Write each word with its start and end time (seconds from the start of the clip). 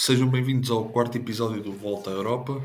Sejam 0.00 0.28
bem-vindos 0.28 0.70
ao 0.70 0.84
quarto 0.84 1.18
episódio 1.18 1.60
do 1.60 1.72
Volta 1.72 2.08
à 2.08 2.12
Europa. 2.12 2.62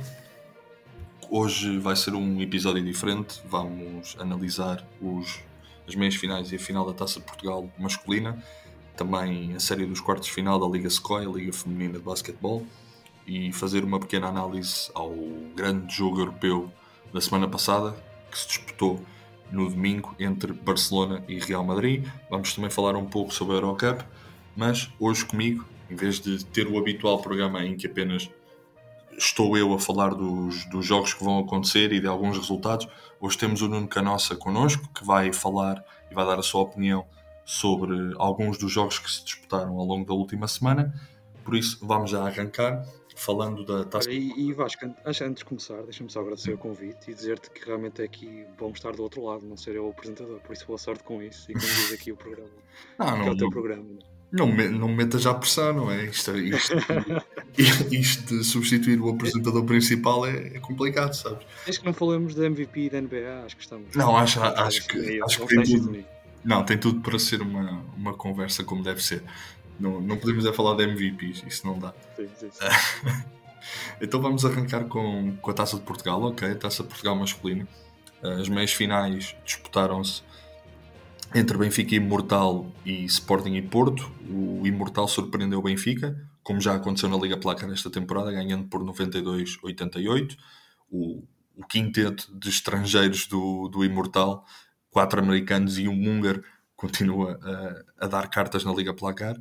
Hoje 1.31 1.79
vai 1.79 1.95
ser 1.95 2.13
um 2.13 2.39
episódio 2.39 2.83
diferente. 2.83 3.41
Vamos 3.49 4.15
analisar 4.19 4.87
os, 5.01 5.39
as 5.87 5.95
meias 5.95 6.13
finais 6.13 6.51
e 6.51 6.57
a 6.57 6.59
final 6.59 6.85
da 6.85 6.93
Taça 6.93 7.19
Portugal 7.19 7.67
masculina, 7.77 8.41
também 8.95 9.55
a 9.55 9.59
série 9.59 9.83
dos 9.83 9.99
quartos 9.99 10.27
de 10.27 10.33
final 10.33 10.59
da 10.59 10.67
Liga 10.67 10.87
Sequoia, 10.91 11.27
a 11.27 11.31
Liga 11.31 11.51
Feminina 11.51 11.93
de 11.93 12.05
Basquetebol, 12.05 12.63
e 13.25 13.51
fazer 13.51 13.83
uma 13.83 13.99
pequena 13.99 14.27
análise 14.27 14.91
ao 14.93 15.11
grande 15.55 15.91
jogo 15.91 16.19
europeu 16.19 16.71
da 17.11 17.19
semana 17.19 17.47
passada, 17.47 17.95
que 18.29 18.37
se 18.37 18.47
disputou 18.47 19.01
no 19.51 19.67
domingo 19.67 20.15
entre 20.19 20.53
Barcelona 20.53 21.23
e 21.27 21.39
Real 21.39 21.63
Madrid. 21.63 22.05
Vamos 22.29 22.53
também 22.53 22.69
falar 22.69 22.95
um 22.95 23.05
pouco 23.05 23.33
sobre 23.33 23.55
a 23.55 23.57
Eurocup, 23.57 24.05
mas 24.55 24.87
hoje 24.99 25.25
comigo 25.25 25.72
em 25.93 25.95
vez 25.95 26.19
de 26.19 26.43
ter 26.45 26.67
o 26.67 26.77
habitual 26.77 27.21
programa 27.21 27.63
em 27.63 27.77
que 27.77 27.85
apenas 27.85 28.29
estou 29.15 29.55
eu 29.55 29.71
a 29.73 29.79
falar 29.79 30.09
dos, 30.15 30.65
dos 30.65 30.83
jogos 30.83 31.13
que 31.13 31.23
vão 31.23 31.37
acontecer 31.37 31.93
e 31.93 31.99
de 31.99 32.07
alguns 32.07 32.35
resultados, 32.35 32.87
hoje 33.21 33.37
temos 33.37 33.61
o 33.61 33.67
Nuno 33.67 33.87
Canossa 33.87 34.35
connosco, 34.35 34.89
que 34.91 35.05
vai 35.05 35.31
falar 35.31 35.85
e 36.09 36.15
vai 36.15 36.25
dar 36.25 36.39
a 36.39 36.41
sua 36.41 36.61
opinião 36.61 37.05
sobre 37.45 37.95
alguns 38.17 38.57
dos 38.57 38.71
jogos 38.71 38.97
que 38.97 39.11
se 39.11 39.23
disputaram 39.23 39.77
ao 39.77 39.85
longo 39.85 40.05
da 40.05 40.15
última 40.15 40.47
semana. 40.47 40.91
Por 41.43 41.55
isso, 41.55 41.77
vamos 41.85 42.09
já 42.09 42.25
arrancar 42.25 42.83
falando 43.15 43.63
da 43.63 43.83
taça. 43.83 44.09
E, 44.09 44.31
e 44.49 44.53
Vasco, 44.53 44.91
antes 45.05 45.35
de 45.35 45.45
começar, 45.45 45.83
deixa-me 45.83 46.09
só 46.09 46.21
agradecer 46.21 46.53
o 46.53 46.57
convite 46.57 47.11
e 47.11 47.13
dizer-te 47.13 47.51
que 47.51 47.65
realmente 47.65 48.01
é 48.01 48.05
aqui 48.05 48.45
bom 48.57 48.71
estar 48.71 48.93
do 48.93 49.03
outro 49.03 49.23
lado, 49.23 49.45
não 49.45 49.57
ser 49.57 49.75
eu 49.75 49.85
o 49.85 49.91
apresentador, 49.91 50.39
por 50.39 50.53
isso 50.53 50.65
boa 50.65 50.79
sorte 50.79 51.03
com 51.03 51.21
isso 51.21 51.51
e 51.51 51.53
conduz 51.53 51.93
aqui 51.93 52.11
o 52.11 52.17
programa. 52.17 52.49
Não, 52.97 53.17
não, 53.17 53.27
é 53.27 53.31
o 53.31 53.37
teu 53.37 53.49
programa. 53.51 53.99
Não, 54.33 54.47
não 54.47 54.87
me 54.87 54.95
metas 54.95 55.21
já 55.21 55.31
pressão, 55.31 55.73
não 55.73 55.91
é? 55.91 56.05
Isto, 56.05 56.35
isto, 56.35 56.73
isto 57.93 58.35
de 58.35 58.43
substituir 58.43 58.99
o 58.99 59.09
apresentador 59.09 59.63
principal 59.63 60.25
é, 60.25 60.47
é 60.55 60.59
complicado, 60.59 61.13
sabes? 61.13 61.45
Acho 61.67 61.79
que 61.79 61.85
não 61.85 61.93
falamos 61.93 62.33
da 62.33 62.47
MVP 62.47 62.79
e 62.79 62.89
da 62.89 62.99
NBA, 62.99 63.43
acho 63.45 63.55
que 63.55 63.61
estamos. 63.61 63.95
Não, 63.95 64.17
acho, 64.17 64.41
acho 64.41 64.87
que, 64.87 65.21
acho 65.21 65.45
que 65.45 65.55
tem 65.55 65.63
tudo. 65.63 66.05
Não, 66.43 66.65
tem 66.65 66.79
tudo 66.79 66.99
para 67.01 67.19
ser 67.19 67.43
uma, 67.43 67.83
uma 67.95 68.15
conversa 68.15 68.63
como 68.63 68.81
deve 68.81 69.03
ser. 69.03 69.21
Não, 69.79 70.01
não 70.01 70.17
podemos 70.17 70.47
é 70.47 70.51
falar 70.51 70.75
de 70.77 70.83
MVPs, 70.87 71.43
isso 71.47 71.67
não 71.67 71.77
dá. 71.77 71.93
Sim, 72.15 72.27
sim, 72.35 72.49
sim. 72.51 73.13
então 74.01 74.19
vamos 74.19 74.43
arrancar 74.43 74.85
com, 74.85 75.37
com 75.37 75.51
a 75.51 75.53
Taça 75.53 75.77
de 75.77 75.83
Portugal, 75.83 76.19
ok? 76.23 76.55
Taça 76.55 76.81
de 76.81 76.89
Portugal 76.89 77.15
masculino. 77.15 77.67
As 78.23 78.49
meias 78.49 78.73
finais 78.73 79.35
disputaram-se 79.45 80.23
entre 81.33 81.57
Benfica 81.57 81.95
Imortal 81.95 82.71
e 82.85 83.03
Sporting 83.05 83.55
e 83.55 83.61
Porto. 83.61 84.11
O 84.29 84.65
Imortal 84.65 85.07
surpreendeu 85.07 85.59
o 85.59 85.63
Benfica, 85.63 86.15
como 86.43 86.61
já 86.61 86.75
aconteceu 86.75 87.09
na 87.09 87.17
Liga 87.17 87.37
Placa 87.37 87.65
nesta 87.65 87.89
temporada, 87.89 88.31
ganhando 88.31 88.67
por 88.67 88.83
92-88. 88.83 90.37
O, 90.91 91.23
o 91.55 91.65
quinteto 91.67 92.37
de 92.37 92.49
estrangeiros 92.49 93.25
do, 93.25 93.67
do 93.67 93.83
Imortal, 93.83 94.45
quatro 94.91 95.19
americanos 95.19 95.79
e 95.79 95.87
um 95.87 96.09
húngaro, 96.09 96.43
continua 96.75 97.39
a, 97.41 98.05
a 98.05 98.07
dar 98.07 98.29
cartas 98.29 98.63
na 98.63 98.73
Liga 98.73 98.93
Placar. 98.93 99.35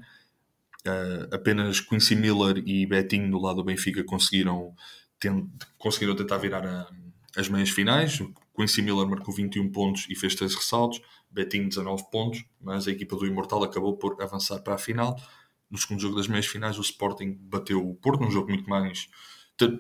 Uh, 0.84 1.32
apenas 1.32 1.80
Quincy 1.80 2.16
Miller 2.16 2.62
e 2.66 2.86
Betinho 2.86 3.30
do 3.30 3.38
lado 3.38 3.56
do 3.56 3.64
Benfica 3.64 4.02
conseguiram, 4.02 4.74
ten, 5.20 5.48
conseguiram 5.78 6.16
tentar 6.16 6.38
virar 6.38 6.66
a, 6.66 6.88
as 7.36 7.48
meias 7.48 7.70
finais. 7.70 8.18
Quincy 8.54 8.82
Miller 8.82 9.06
marcou 9.06 9.34
21 9.34 9.70
pontos 9.70 10.06
e 10.08 10.14
fez 10.14 10.34
3 10.34 10.54
ressaltos. 10.54 11.00
Betinho 11.30 11.68
19 11.68 12.10
pontos, 12.10 12.44
mas 12.60 12.86
a 12.86 12.90
equipa 12.90 13.16
do 13.16 13.26
Imortal 13.26 13.62
acabou 13.64 13.96
por 13.96 14.20
avançar 14.22 14.60
para 14.60 14.74
a 14.74 14.78
final. 14.78 15.18
No 15.70 15.78
segundo 15.78 16.00
jogo 16.00 16.16
das 16.16 16.28
meias 16.28 16.46
finais, 16.46 16.78
o 16.78 16.82
Sporting 16.82 17.38
bateu 17.40 17.88
o 17.88 17.94
Porto, 17.94 18.20
num 18.20 18.30
jogo 18.30 18.50
muito 18.50 18.68
mais 18.68 19.08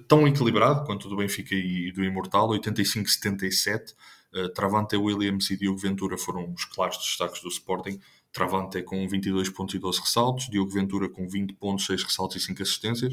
tão 0.08 0.26
equilibrado 0.26 0.84
quanto 0.84 1.08
do 1.08 1.16
Benfica 1.16 1.54
e 1.54 1.92
do 1.92 2.04
Imortal, 2.04 2.48
85-77. 2.48 3.94
Uh, 4.32 4.48
Travante 4.48 4.96
Williams 4.96 5.50
e 5.50 5.56
Diogo 5.58 5.78
Ventura 5.78 6.16
foram 6.16 6.50
os 6.52 6.64
claros 6.64 6.96
destaques 6.98 7.42
do 7.42 7.48
Sporting. 7.48 8.00
Travante 8.32 8.82
com 8.82 9.06
22 9.06 9.50
pontos 9.50 9.74
e 9.74 9.78
12 9.78 10.00
ressaltos, 10.00 10.48
Diogo 10.48 10.70
Ventura 10.70 11.08
com 11.08 11.28
20 11.28 11.52
pontos, 11.54 11.84
6 11.84 12.04
ressaltos 12.04 12.36
e 12.38 12.40
5 12.40 12.62
assistências. 12.62 13.12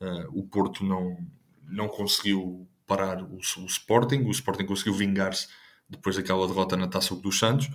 Uh, 0.00 0.26
o 0.32 0.42
Porto 0.44 0.84
não, 0.84 1.18
não 1.68 1.88
conseguiu 1.88 2.66
parar 2.86 3.22
o, 3.22 3.36
o 3.36 3.66
Sporting, 3.66 4.22
o 4.22 4.30
Sporting 4.30 4.66
conseguiu 4.66 4.94
vingar-se 4.94 5.48
depois 5.88 6.16
daquela 6.16 6.46
derrota 6.46 6.76
na 6.76 6.88
Taça 6.88 7.14
dos 7.14 7.38
Santos, 7.38 7.68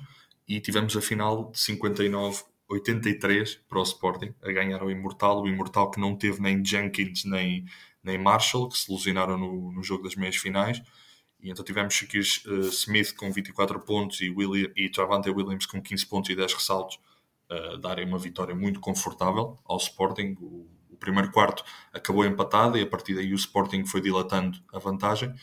e 0.48 0.60
tivemos 0.60 0.96
a 0.96 1.02
final 1.02 1.52
de 1.52 1.60
59-83 1.60 3.60
para 3.68 3.80
o 3.80 3.84
Sporting, 3.84 4.34
a 4.42 4.52
ganhar 4.52 4.82
o 4.84 4.90
Imortal, 4.90 5.42
o 5.42 5.48
Imortal 5.48 5.92
que 5.92 6.00
não 6.00 6.16
teve 6.16 6.42
nem 6.42 6.64
Jenkins 6.64 7.26
nem, 7.26 7.66
nem 8.04 8.18
Marshall, 8.18 8.70
que 8.70 8.78
se 8.78 8.92
ilusionaram 8.92 9.38
no, 9.38 9.72
no 9.72 9.84
jogo 9.84 10.04
das 10.04 10.16
meias 10.16 10.38
finais, 10.38 10.82
e 11.40 11.52
então 11.52 11.64
tivemos 11.64 11.94
Shaquille 11.94 12.26
uh, 12.48 12.68
Smith 12.70 13.14
com 13.16 13.32
24 13.32 13.80
pontos 13.82 14.22
e, 14.22 14.30
William, 14.30 14.72
e 14.76 14.90
Travante 14.90 15.30
Williams 15.30 15.66
com 15.66 15.82
15 15.82 16.06
pontos 16.08 16.30
e 16.30 16.36
10 16.36 16.54
ressaltos, 16.54 17.00
uh, 17.52 17.78
darem 17.78 18.08
uma 18.08 18.18
vitória 18.18 18.56
muito 18.56 18.80
confortável 18.80 19.60
ao 19.66 19.78
Sporting. 19.78 20.36
O, 20.40 20.68
o 20.98 21.00
primeiro 21.00 21.32
quarto 21.32 21.64
acabou 21.94 22.26
empatado 22.26 22.78
e 22.78 22.82
a 22.82 22.88
partir 22.88 23.16
daí 23.16 23.32
o 23.32 23.36
Sporting 23.36 23.86
foi 23.86 24.02
dilatando 24.02 24.58
a 24.74 24.80
vantagem. 24.80 25.34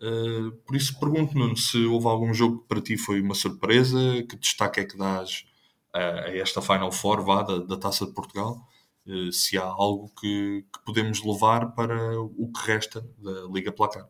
Uh, 0.00 0.52
por 0.64 0.74
isso 0.74 0.98
pergunto, 0.98 1.36
Nuno, 1.36 1.56
se 1.56 1.84
houve 1.84 2.06
algum 2.06 2.32
jogo 2.32 2.60
que 2.60 2.68
para 2.68 2.80
ti 2.80 2.96
foi 2.96 3.20
uma 3.20 3.34
surpresa, 3.34 3.98
que 4.28 4.36
destaque 4.36 4.80
é 4.80 4.84
que 4.84 4.96
dás 4.96 5.44
a, 5.92 5.98
a 5.98 6.36
esta 6.36 6.62
Final 6.62 6.90
Four 6.90 7.22
vá, 7.22 7.42
da, 7.42 7.58
da 7.58 7.76
Taça 7.76 8.06
de 8.06 8.12
Portugal, 8.12 8.66
uh, 9.06 9.32
se 9.32 9.58
há 9.58 9.64
algo 9.64 10.08
que, 10.20 10.64
que, 10.72 10.84
podemos 10.84 11.22
levar 11.22 11.72
para 11.74 12.20
o 12.20 12.50
que 12.52 12.66
resta 12.66 13.00
da 13.18 13.42
Liga 13.52 13.72
Placar. 13.72 14.08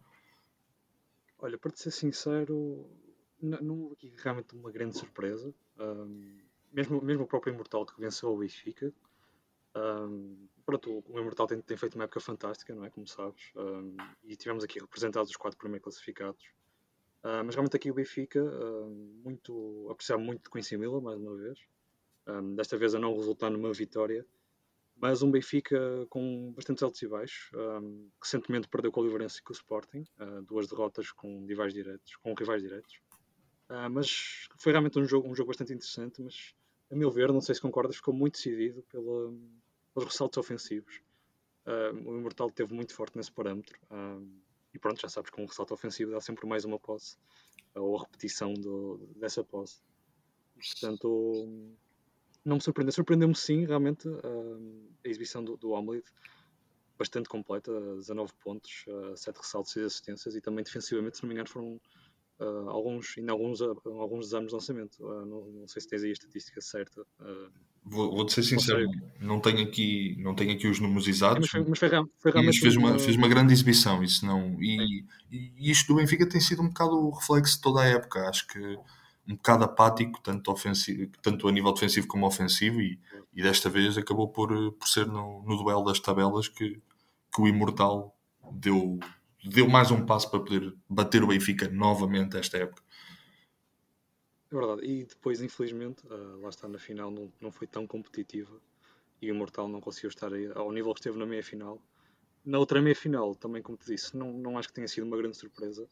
Olha, 1.39 1.59
para 1.59 1.73
te 1.73 1.81
ser 1.81 1.91
sincero, 1.91 2.87
não, 3.41 3.81
houve 3.81 3.95
aqui 3.95 4.15
realmente 4.23 4.55
uma 4.55 4.71
grande 4.71 4.97
surpresa. 4.97 5.53
Um, 5.79 6.39
mesmo, 6.73 7.03
mesmo 7.03 7.25
o 7.25 7.27
próprio 7.27 7.53
Imortal 7.53 7.85
que 7.85 8.01
venceu 8.01 8.33
o 8.33 8.39
Benfica, 8.39 8.93
um, 9.75 10.49
pronto, 10.67 11.03
o 11.09 11.19
Imortal 11.19 11.47
tem, 11.47 11.61
tem, 11.61 11.77
feito 11.77 11.95
uma 11.95 12.05
época 12.05 12.21
fantástica, 12.21 12.75
não 12.75 12.85
é? 12.85 12.91
Como 12.91 13.07
sabes. 13.07 13.51
Um, 13.57 13.97
e 14.23 14.37
tivemos 14.37 14.63
aqui 14.65 14.79
representados 14.79 15.31
os 15.31 15.37
quatro 15.37 15.59
primeiros 15.59 15.85
classificados. 15.85 16.45
Uh, 17.25 17.45
mas 17.45 17.55
realmente 17.55 17.77
aqui 17.77 17.91
o 17.91 17.95
Benfica, 17.95 18.43
uh, 18.43 18.91
muito, 19.25 19.89
apreciar 19.91 20.19
muito 20.19 20.43
de 20.43 20.51
Quincy 20.51 20.77
Miller, 20.77 21.01
mais 21.01 21.19
uma 21.21 21.37
vez. 21.37 21.59
Um, 22.27 22.55
desta 22.55 22.77
vez 22.77 22.95
a 22.95 22.99
não 22.99 23.15
resultar 23.15 23.51
numa 23.51 23.73
vitória. 23.73 24.27
Mas 24.97 25.23
um 25.23 25.31
Benfica 25.31 26.07
com 26.11 26.53
bastantes 26.53 26.83
altos 26.83 27.01
e 27.03 27.09
baixos, 27.09 27.51
um, 27.55 28.09
recentemente 28.23 28.69
perdeu 28.69 28.93
com 28.93 29.01
o 29.01 29.05
Liverense 29.05 29.39
e 29.39 29.43
com 29.43 29.53
o 29.53 29.57
Sporting, 29.57 30.05
uh, 30.21 30.43
duas 30.43 30.69
derrotas 30.69 31.11
com 31.13 31.47
rivais 31.47 31.73
diretos. 31.73 32.17
Com 32.17 32.35
rivais 32.35 32.63
diretos. 32.63 33.01
mas 33.91 34.47
foi 34.59 34.73
realmente 34.73 34.99
um 34.99 35.05
jogo, 35.05 35.29
um 35.29 35.35
jogo 35.35 35.49
bastante 35.49 35.73
interessante, 35.73 36.21
mas 36.21 36.55
a 36.91 36.95
meu 36.95 37.11
ver, 37.11 37.33
não 37.33 37.41
sei 37.41 37.55
se 37.55 37.61
concordas, 37.61 37.97
ficou 37.97 38.13
muito 38.13 38.35
decidido 38.35 38.83
pela, 38.91 39.33
pelos 39.95 40.11
ressaltos 40.11 40.39
ofensivos. 40.39 41.01
Uh, 41.67 42.11
o 42.11 42.19
Imortal 42.19 42.51
teve 42.51 42.75
muito 42.75 42.95
forte 42.95 43.17
nesse 43.17 43.31
parâmetro. 43.31 43.79
Uh, 43.91 44.27
e 44.75 44.79
pronto, 44.79 45.01
já 45.01 45.09
sabes 45.09 45.31
que 45.31 45.41
um 45.41 45.47
ressalto 45.47 45.75
ofensivo 45.75 46.11
dá 46.13 46.21
sempre 46.21 46.47
mais 46.47 46.65
uma 46.65 46.79
posse, 46.79 47.17
ou 47.75 47.97
a 47.97 48.01
repetição 48.01 48.55
do, 48.55 49.09
dessa 49.17 49.45
posse. 49.45 49.83
Portanto, 50.55 51.47
não 52.45 52.57
me 52.57 52.63
surpreendeu. 52.63 52.93
Surpreendeu-me 52.93 53.35
sim, 53.35 53.67
realmente, 53.67 54.09
a 54.09 55.09
exibição 55.09 55.45
do, 55.45 55.57
do 55.57 55.71
Omelid, 55.71 56.05
bastante 56.99 57.29
completa, 57.29 57.71
19 57.97 58.33
pontos, 58.43 58.85
7 59.17 59.37
ressaltos 59.37 59.77
e 59.77 59.81
assistências, 59.81 60.35
e 60.35 60.41
também 60.41 60.65
defensivamente, 60.65 61.19
se 61.19 61.23
não 61.23 61.29
me 61.29 61.35
engano, 61.35 61.49
foram 61.49 61.81
uh, 62.39 62.71
alguns, 62.71 63.15
ainda 63.19 63.33
alguns, 63.33 63.61
alguns 63.61 64.27
exames 64.27 64.49
de 64.49 64.55
lançamento. 64.55 65.03
Não, 65.03 65.45
não, 65.45 65.69
sei 65.69 65.83
se 65.83 65.89
tens 65.89 66.03
aí 66.03 66.11
a 66.11 66.13
estatística 66.13 66.61
certa. 66.61 67.07
Vou, 67.85 68.15
vou 68.15 68.29
ser 68.29 68.45
sincero, 68.45 68.89
não 69.21 69.41
tenho, 69.41 69.63
aqui, 69.63 70.17
não 70.21 70.35
tenho 70.35 70.53
aqui 70.53 70.69
os 70.69 70.79
números 70.79 71.09
exatos. 71.09 71.41
mas, 71.41 71.51
foi, 71.51 71.65
mas 71.69 71.79
foi, 71.79 71.89
foi 72.21 72.33
realmente. 72.33 72.61
fez 72.61 72.77
uma, 72.77 72.99
fez 72.99 73.17
uma 73.17 73.29
grande 73.29 73.53
exibição, 73.53 74.03
isso 74.05 74.25
não. 74.25 74.57
E, 74.63 75.05
e, 75.31 75.71
isto 75.71 75.89
do 75.89 75.97
Benfica 75.97 76.29
tem 76.29 76.41
sido 76.41 76.63
um 76.63 76.69
bocado 76.69 76.93
o 76.93 77.11
reflexo 77.11 77.57
de 77.57 77.61
toda 77.61 77.83
a 77.83 77.87
época. 77.87 78.29
Acho 78.29 78.47
que 78.47 78.79
um 79.27 79.35
bocado 79.35 79.65
apático, 79.65 80.21
tanto, 80.23 80.51
ofensivo, 80.51 81.11
tanto 81.21 81.49
a 81.49 81.53
nível 81.53 81.73
defensivo 81.73 82.07
como 82.07 82.27
ofensivo, 82.27 82.81
e, 82.81 82.99
e 83.35 83.43
desta 83.43 83.69
vez 83.69 83.97
acabou 83.99 84.29
por, 84.29 84.73
por 84.73 84.89
ser 84.89 85.07
no, 85.07 85.43
no 85.43 85.57
duelo 85.57 85.85
das 85.85 86.01
tabelas 86.01 86.49
que, 86.49 86.81
que 87.35 87.41
o 87.41 87.49
Imortal 87.49 88.15
deu, 88.53 88.99
deu 89.45 89.69
mais 89.69 89.91
um 89.91 90.05
passo 90.05 90.31
para 90.31 90.41
poder 90.41 90.75
bater 90.89 91.23
o 91.23 91.29
Benfica 91.29 91.69
novamente 91.69 92.37
esta 92.37 92.59
época. 92.59 92.83
É 94.53 94.55
verdade, 94.55 94.85
e 94.85 95.05
depois, 95.05 95.41
infelizmente, 95.41 96.07
uh, 96.07 96.41
lá 96.43 96.51
está 96.51 96.69
na 96.69 96.79
final, 96.79 97.11
não, 97.11 97.33
não 97.41 97.51
foi 97.51 97.67
tão 97.67 97.87
competitiva 97.87 98.61
e 99.21 99.33
o 99.33 99.35
Mortal 99.35 99.67
não 99.67 99.81
conseguiu 99.81 100.09
estar 100.09 100.31
aí, 100.31 100.47
ao 100.55 100.71
nível 100.71 100.93
que 100.93 101.01
esteve 101.01 101.19
na 101.19 101.25
meia 101.25 101.43
final. 101.43 101.81
Na 102.45 102.59
outra 102.59 102.83
meia 102.83 102.95
final, 102.95 103.35
também 103.35 103.63
como 103.63 103.79
te 103.79 103.87
disse, 103.87 104.15
não, 104.15 104.31
não 104.31 104.59
acho 104.59 104.69
que 104.69 104.75
tenha 104.75 104.87
sido 104.87 105.07
uma 105.07 105.17
grande 105.17 105.39
surpresa. 105.39 105.89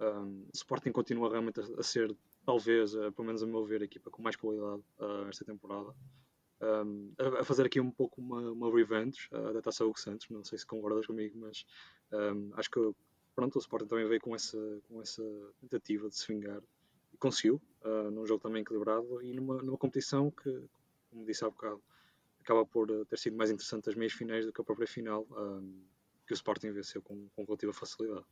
Um, 0.00 0.44
Sporting 0.52 0.90
continua 0.90 1.30
realmente 1.30 1.60
a, 1.60 1.64
a 1.78 1.82
ser, 1.84 2.12
talvez, 2.44 2.94
uh, 2.94 3.12
pelo 3.12 3.26
menos 3.26 3.44
a 3.44 3.46
meu 3.46 3.64
ver, 3.64 3.82
a 3.82 3.84
equipa 3.84 4.10
com 4.10 4.20
mais 4.22 4.34
qualidade 4.34 4.82
uh, 4.98 5.28
esta 5.28 5.44
temporada. 5.44 5.94
um, 6.60 7.12
a, 7.16 7.42
a, 7.42 7.44
fazer 7.44 7.66
aqui 7.66 7.78
um 7.78 7.92
pouco 7.92 8.20
uma, 8.20 8.50
uma 8.50 8.74
revenge 8.74 9.28
uh, 9.30 9.52
da 9.52 9.62
Taça 9.62 9.84
Hugo 9.84 10.00
Santos. 10.00 10.28
Não 10.30 10.42
sei 10.42 10.58
se 10.58 10.66
concordas 10.66 11.06
comigo, 11.06 11.38
mas 11.38 11.64
um, 12.10 12.50
acho 12.54 12.70
que 12.70 12.92
pronto, 13.36 13.54
o 13.54 13.60
Sporting 13.60 13.86
também 13.86 14.08
veio 14.08 14.20
com 14.20 14.34
essa, 14.34 14.58
com 14.88 15.00
essa 15.00 15.22
tentativa 15.60 16.08
de 16.08 16.16
se 16.16 16.26
vingar 16.26 16.60
e 17.12 17.16
conseguiu, 17.16 17.60
uh, 17.84 18.10
num 18.10 18.26
jogo 18.26 18.42
também 18.42 18.62
equilibrado 18.62 19.22
e 19.22 19.32
numa, 19.32 19.62
numa 19.62 19.78
competição 19.78 20.30
que, 20.30 20.62
como 21.10 21.24
disse 21.24 21.44
há 21.44 21.50
bocado, 21.50 21.82
acaba 22.40 22.64
por 22.66 22.88
ter 23.06 23.18
sido 23.18 23.36
mais 23.36 23.50
interessante 23.50 23.88
as 23.88 23.94
meias 23.94 24.12
finais 24.12 24.46
do 24.46 24.52
que 24.52 24.60
a 24.60 24.64
própria 24.64 24.86
final, 24.86 25.26
um, 25.30 25.82
que 26.26 26.32
o 26.32 26.34
Sporting 26.34 26.72
venceu 26.72 27.02
com, 27.02 27.28
com 27.34 27.44
relativa 27.44 27.72
facilidade. 27.72 28.24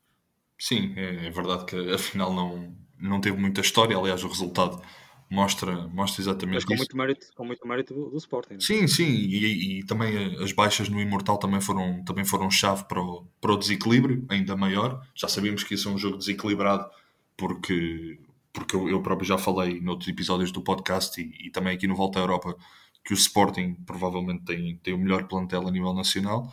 Sim, 0.59 0.93
é, 0.97 1.27
é, 1.27 1.31
verdade 1.31 1.67
que 1.67 1.77
a 1.93 1.99
final 1.99 2.35
não, 2.35 2.77
não 2.99 3.21
teve 3.21 3.37
muita 3.37 3.61
história, 3.61 3.97
aliás, 3.97 4.25
o 4.25 4.29
resultado 4.29 4.83
mostra, 5.31 5.87
mostra 5.89 6.23
exatamente 6.23 6.55
Mas 6.57 6.65
com 6.65 6.75
isso. 6.75 6.81
Muito 6.81 6.97
mérito, 6.97 7.27
com 7.35 7.45
muito 7.45 7.69
mérito 7.69 7.95
do, 7.95 8.11
do 8.11 8.17
Sporting. 8.17 8.55
Né? 8.55 8.61
Sim, 8.61 8.89
sim, 8.89 9.05
e, 9.05 9.79
e, 9.79 9.85
também 9.85 10.37
as 10.43 10.53
baixas 10.53 10.89
no 10.89 11.01
Imortal 11.01 11.39
também 11.39 11.61
foram, 11.61 12.03
também 12.05 12.25
foram 12.25 12.51
chave 12.51 12.85
para 12.85 13.01
o, 13.01 13.25
para 13.41 13.53
o 13.53 13.57
desequilíbrio, 13.57 14.25
ainda 14.29 14.57
maior. 14.57 15.07
Já 15.15 15.29
sabíamos 15.29 15.63
que 15.63 15.75
ia 15.75 15.79
ser 15.79 15.89
um 15.89 15.99
jogo 15.99 16.19
desequilibrado, 16.19 16.91
porque, 17.37 18.19
porque 18.53 18.75
eu, 18.75 18.89
eu 18.89 19.03
próprio 19.03 19.27
já 19.27 19.39
falei 19.39 19.81
noutros 19.81 20.09
episódios 20.09 20.51
do 20.51 20.63
podcast 20.63 21.21
e, 21.21 21.47
e 21.47 21.51
também 21.51 21.75
aqui 21.75 21.87
no 21.87 21.95
Volta 21.95 22.19
à 22.19 22.23
Europa 22.23 22.57
que 23.05 23.13
o 23.13 23.17
Sporting 23.17 23.75
provavelmente 23.87 24.45
tem, 24.45 24.77
tem 24.79 24.95
o 24.95 24.99
melhor 24.99 25.27
plantel 25.29 25.67
a 25.67 25.71
nível 25.71 25.95
nacional 25.95 26.53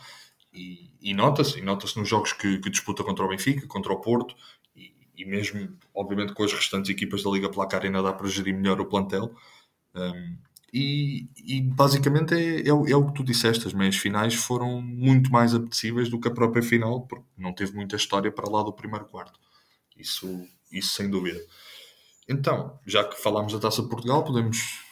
e, 0.56 0.89
e 1.01 1.13
nota-se, 1.13 1.62
nota-se 1.62 2.00
nos 2.00 2.07
jogos 2.07 2.31
que, 2.31 2.57
que, 2.59 2.69
disputa 2.69 3.03
contra 3.03 3.25
o 3.25 3.27
Benfica, 3.27 3.68
contra 3.68 3.92
o 3.92 4.00
Porto, 4.00 4.36
e, 4.75 4.94
e, 5.18 5.25
mesmo, 5.25 5.77
obviamente, 5.94 6.33
com 6.33 6.44
as 6.44 6.53
restantes 6.53 6.89
equipas 6.89 7.24
da 7.24 7.30
Liga 7.30 7.50
Placar 7.50 7.83
ainda 7.83 8.01
dá 8.01 8.13
para 8.13 8.27
gerir 8.27 8.56
melhor 8.56 8.80
o 8.80 8.86
plantel. 8.86 9.36
Um, 9.94 10.38
e, 10.74 11.27
e, 11.45 11.62
basicamente 11.62 12.33
é, 12.33 12.62
é, 12.62 12.69
é, 12.69 12.95
o 12.95 13.06
que 13.07 13.13
tu 13.13 13.24
disseste, 13.24 13.68
as 13.68 13.74
meias 13.74 13.95
finais 13.95 14.33
foram 14.33 14.81
muito 14.81 15.31
mais 15.31 15.53
apetecíveis 15.53 16.09
do 16.09 16.19
que 16.19 16.27
a 16.27 16.33
própria 16.33 16.63
final, 16.63 17.01
porque 17.01 17.25
não 17.38 17.53
teve 17.53 17.74
muita 17.74 17.95
história 17.98 18.31
para 18.31 18.50
lá 18.50 18.63
do 18.63 18.74
primeiro 18.74 19.06
quarto. 19.06 19.39
Isso, 19.98 20.27
isso 20.71 20.95
sem 20.95 21.09
dúvida. 21.09 21.39
Então, 22.27 22.80
já 22.86 23.04
que 23.04 23.22
falámos 23.22 23.54
da 23.54 23.60
Taça 23.60 23.81
de 23.81 23.89
Portugal, 23.89 24.24
podemos 24.24 24.83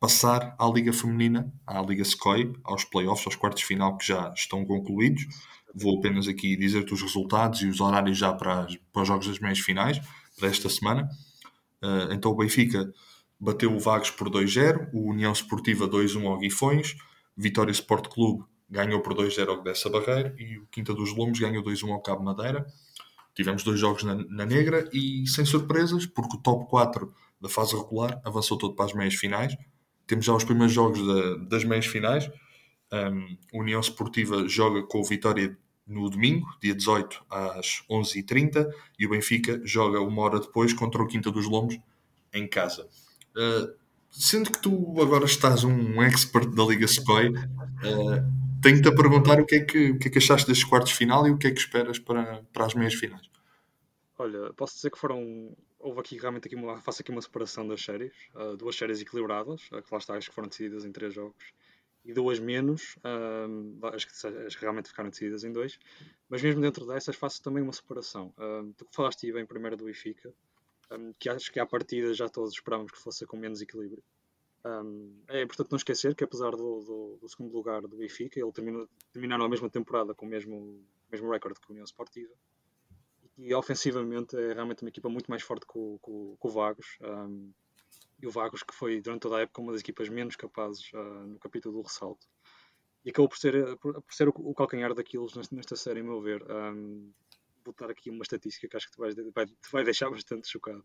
passar 0.00 0.54
à 0.58 0.66
Liga 0.66 0.92
Feminina, 0.92 1.52
à 1.66 1.80
Liga 1.82 2.04
SCOI, 2.04 2.52
aos 2.64 2.84
playoffs, 2.84 3.26
aos 3.26 3.36
quartos 3.36 3.60
de 3.60 3.66
final 3.66 3.96
que 3.96 4.06
já 4.06 4.32
estão 4.34 4.64
concluídos. 4.64 5.26
Vou 5.74 5.98
apenas 5.98 6.28
aqui 6.28 6.56
dizer-te 6.56 6.94
os 6.94 7.02
resultados 7.02 7.62
e 7.62 7.66
os 7.66 7.80
horários 7.80 8.16
já 8.16 8.32
para, 8.32 8.60
as, 8.60 8.76
para 8.92 9.02
os 9.02 9.08
jogos 9.08 9.26
das 9.26 9.38
meias 9.38 9.58
finais 9.58 10.00
para 10.38 10.48
esta 10.48 10.68
semana. 10.68 11.08
Uh, 11.82 12.12
então 12.12 12.32
o 12.32 12.36
Benfica 12.36 12.92
bateu 13.38 13.74
o 13.74 13.78
Vagos 13.78 14.10
por 14.10 14.30
2-0, 14.30 14.90
o 14.92 15.10
União 15.10 15.32
Esportiva 15.32 15.88
2-1 15.88 16.26
ao 16.26 16.38
Guifões, 16.38 16.96
Vitória 17.36 17.70
Sport 17.70 18.08
Clube 18.08 18.44
ganhou 18.68 19.00
por 19.00 19.14
2-0 19.14 19.48
ao 19.48 19.62
Dessa 19.62 19.88
Barreiro 19.88 20.34
e 20.38 20.58
o 20.58 20.66
Quinta 20.66 20.92
dos 20.92 21.14
Lombos 21.14 21.38
ganhou 21.38 21.62
2-1 21.62 21.90
ao 21.92 22.02
Cabo 22.02 22.22
Madeira. 22.22 22.66
Tivemos 23.38 23.62
dois 23.62 23.78
jogos 23.78 24.02
na, 24.02 24.16
na, 24.16 24.44
Negra 24.44 24.90
e 24.92 25.24
sem 25.28 25.44
surpresas, 25.44 26.04
porque 26.04 26.36
o 26.36 26.40
top 26.40 26.68
4 26.68 27.14
da 27.40 27.48
fase 27.48 27.76
regular 27.76 28.20
avançou 28.24 28.58
todo 28.58 28.74
para 28.74 28.86
as 28.86 28.92
meias 28.92 29.14
finais 29.14 29.54
temos 30.08 30.24
já 30.24 30.34
os 30.34 30.42
primeiros 30.42 30.72
jogos 30.72 31.06
da, 31.06 31.36
das 31.44 31.64
meias 31.64 31.86
finais. 31.86 32.28
Um, 32.90 33.36
União 33.52 33.78
Esportiva 33.78 34.48
joga 34.48 34.82
com 34.82 35.00
o 35.00 35.04
Vitória 35.04 35.56
no 35.86 36.08
domingo, 36.08 36.46
dia 36.60 36.74
18, 36.74 37.24
às 37.30 37.82
11h30, 37.90 38.66
e 38.98 39.06
o 39.06 39.10
Benfica 39.10 39.60
joga 39.64 40.00
uma 40.00 40.22
hora 40.22 40.40
depois 40.40 40.72
contra 40.72 41.02
o 41.02 41.06
Quinta 41.06 41.30
dos 41.30 41.46
Lombos 41.46 41.78
em 42.32 42.48
casa. 42.48 42.88
Uh, 43.36 43.74
sendo 44.10 44.50
que 44.50 44.60
tu 44.60 44.96
agora 45.00 45.26
estás 45.26 45.62
um 45.62 46.02
expert 46.02 46.54
da 46.54 46.64
Liga 46.64 46.88
Sequoia, 46.88 47.30
uh, 47.30 48.47
tenho-te 48.62 48.88
a 48.88 48.94
perguntar 48.94 49.40
o 49.40 49.46
que, 49.46 49.56
é 49.56 49.60
que, 49.60 49.90
o 49.90 49.98
que 49.98 50.08
é 50.08 50.10
que 50.10 50.18
achaste 50.18 50.46
destes 50.46 50.68
quartos 50.68 50.90
de 50.90 50.96
final 50.98 51.26
e 51.26 51.30
o 51.30 51.38
que 51.38 51.46
é 51.46 51.50
que 51.50 51.60
esperas 51.60 51.98
para, 51.98 52.42
para 52.52 52.66
as 52.66 52.74
meias 52.74 52.94
finais. 52.94 53.28
Olha, 54.18 54.52
posso 54.54 54.74
dizer 54.74 54.90
que 54.90 54.98
foram 54.98 55.56
houve 55.78 56.00
aqui 56.00 56.18
realmente 56.18 56.46
aqui 56.46 56.56
uma, 56.56 56.80
faço 56.80 57.02
aqui 57.02 57.10
uma 57.10 57.22
separação 57.22 57.66
das 57.66 57.82
séries, 57.82 58.12
uh, 58.34 58.56
duas 58.56 58.76
séries 58.76 59.00
equilibradas, 59.00 59.68
uh, 59.70 59.82
que 59.82 59.92
lá 59.92 59.98
está, 59.98 60.16
as 60.16 60.28
que 60.28 60.34
foram 60.34 60.48
decididas 60.48 60.84
em 60.84 60.92
três 60.92 61.14
jogos, 61.14 61.52
e 62.04 62.12
duas 62.12 62.38
menos, 62.38 62.96
uh, 62.98 63.86
as, 63.86 64.04
que, 64.04 64.26
as, 64.46 64.56
que, 64.56 64.62
realmente 64.62 64.88
ficaram 64.88 65.10
decididas 65.10 65.44
em 65.44 65.52
dois, 65.52 65.78
mas 66.28 66.42
mesmo 66.42 66.60
dentro 66.60 66.86
dessas 66.86 67.16
faço 67.16 67.42
também 67.42 67.62
uma 67.62 67.72
separação. 67.72 68.32
Uh, 68.38 68.72
tu 68.76 68.86
falaste 68.90 69.30
bem 69.32 69.46
primeiro 69.46 69.76
do 69.76 69.84
Benfica, 69.84 70.32
um, 70.90 71.12
que 71.18 71.28
acho 71.28 71.52
que 71.52 71.60
à 71.60 71.66
partida 71.66 72.12
já 72.14 72.28
todos 72.28 72.54
esperávamos 72.54 72.92
que 72.92 72.98
fosse 72.98 73.26
com 73.26 73.36
menos 73.36 73.60
equilíbrio. 73.60 74.02
Um, 74.64 75.22
é 75.28 75.42
importante 75.42 75.70
não 75.70 75.76
esquecer 75.76 76.14
que 76.14 76.24
apesar 76.24 76.50
do, 76.50 76.82
do, 76.82 77.18
do 77.20 77.28
segundo 77.28 77.54
lugar 77.54 77.82
do 77.82 77.96
Benfica, 77.96 78.40
ele 78.40 78.52
terminou, 78.52 78.88
terminaram 79.12 79.44
a 79.44 79.48
mesma 79.48 79.70
temporada 79.70 80.14
com 80.14 80.26
o 80.26 80.28
mesmo, 80.28 80.84
mesmo 81.10 81.30
recorde 81.30 81.60
que 81.60 81.66
a 81.68 81.72
União 81.72 81.84
Sportiva, 81.84 82.34
e 83.36 83.54
ofensivamente 83.54 84.36
é 84.36 84.52
realmente 84.52 84.82
uma 84.82 84.88
equipa 84.88 85.08
muito 85.08 85.30
mais 85.30 85.42
forte 85.42 85.64
que 85.64 85.78
o, 85.78 85.98
que 86.02 86.40
que 86.40 86.46
o 86.46 86.50
Vagos. 86.50 86.98
Um, 87.00 87.52
e 88.20 88.26
o 88.26 88.30
Vagos, 88.32 88.64
que 88.64 88.74
foi 88.74 89.00
durante 89.00 89.22
toda 89.22 89.36
a 89.36 89.40
época 89.42 89.62
uma 89.62 89.70
das 89.70 89.80
equipas 89.80 90.08
menos 90.08 90.34
capazes 90.34 90.92
uh, 90.92 91.26
no 91.26 91.38
capítulo 91.38 91.76
do 91.76 91.82
ressalto. 91.82 92.26
E 93.04 93.10
acabou 93.10 93.28
por 93.28 93.38
ser, 93.38 93.76
por, 93.76 94.02
por 94.02 94.12
ser 94.12 94.28
o, 94.28 94.32
o, 94.34 94.52
calcanhar 94.54 94.92
daqueles 94.92 95.34
nesta, 95.52 95.76
série, 95.76 96.00
a 96.00 96.02
meu 96.02 96.20
ver. 96.20 96.42
Um, 96.50 97.12
vou 97.64 97.72
dar 97.78 97.90
aqui 97.90 98.10
uma 98.10 98.22
estatística 98.22 98.66
que 98.66 98.76
acho 98.76 98.86
que 98.86 98.92
te, 98.92 98.98
vais, 98.98 99.14
vai, 99.14 99.46
te 99.46 99.70
vai 99.70 99.84
deixar 99.84 100.10
bastante 100.10 100.48
chocado. 100.48 100.84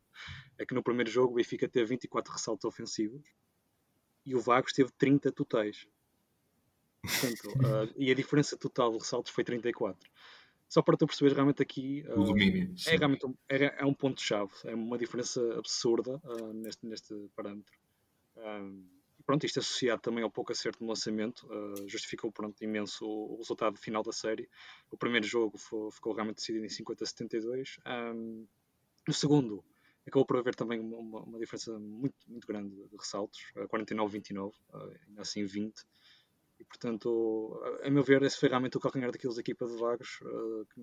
É 0.60 0.66
que 0.66 0.76
no 0.76 0.84
primeiro 0.84 1.10
jogo 1.10 1.32
o 1.32 1.36
Benfica 1.36 1.68
teve 1.68 1.88
24 1.88 2.32
ressaltos 2.32 2.66
ofensivos 2.66 3.24
e 4.26 4.36
o 4.36 4.42
Vagos 4.42 4.74
teve 4.74 4.92
30 4.98 5.32
totais. 5.32 5.88
Portanto, 7.02 7.50
uh, 7.60 7.94
e 7.98 8.12
a 8.12 8.16
diferença 8.16 8.58
total 8.58 8.92
de 8.92 9.00
ressaltos 9.00 9.32
foi 9.32 9.44
34 9.44 10.10
só 10.70 10.82
para 10.82 10.98
tu 10.98 11.06
perceberes 11.06 11.36
realmente 11.36 11.62
aqui 11.62 12.04
o 12.10 12.24
domínio, 12.24 12.72
uh, 12.72 12.90
é 12.90 12.98
realmente 12.98 13.28
um, 13.28 13.36
é, 13.48 13.82
é 13.82 13.86
um 13.86 13.94
ponto-chave, 13.94 14.52
é 14.64 14.74
uma 14.74 14.98
diferença 14.98 15.40
absurda 15.56 16.20
uh, 16.24 16.52
neste, 16.52 16.84
neste 16.88 17.14
parâmetro. 17.36 17.78
Pronto, 19.26 19.46
isto 19.46 19.60
associado 19.60 20.02
também 20.02 20.24
ao 20.24 20.30
pouco 20.30 20.52
acerto 20.52 20.84
no 20.84 20.90
lançamento, 20.90 21.48
uh, 21.48 21.88
justificou 21.88 22.32
pronto, 22.32 22.62
imenso 22.62 23.06
o, 23.06 23.36
o, 23.36 23.38
resultado 23.38 23.78
final 23.78 24.04
da 24.04 24.12
série. 24.12 24.50
O 24.92 24.98
primeiro 24.98 25.26
jogo 25.26 25.58
foi, 25.58 25.92
ficou 25.92 26.14
realmente 26.14 26.38
decidido 26.38 26.66
em 26.66 26.70
50 26.70 27.04
a 27.04 27.08
72. 27.08 27.80
Um, 27.86 28.46
no 29.08 29.14
segundo, 29.14 29.64
acabou 30.06 30.26
por 30.26 30.38
haver 30.38 30.56
também 30.56 30.80
uma, 30.80 31.22
uma 31.22 31.40
diferença 31.40 31.78
muito, 31.80 32.16
muito 32.28 32.46
grande 32.46 32.76
de 32.76 32.98
ressaltos, 32.98 33.40
49-29, 33.56 34.54
ainda 35.08 35.22
assim 35.22 35.46
20. 35.46 35.74
E, 36.60 36.66
portanto, 36.66 37.62
a 37.84 37.90
meu 37.90 38.04
ver, 38.04 38.22
esse 38.24 38.40
foi 38.40 38.50
realmente 38.50 38.78
o 38.78 38.80
calcanhar 38.80 39.12
daqueles 39.12 39.36
da 39.36 39.42
equipa 39.42 39.66
de 39.66 39.76
Vagos, 39.76 40.20
uh, 40.22 40.66
que 40.74 40.82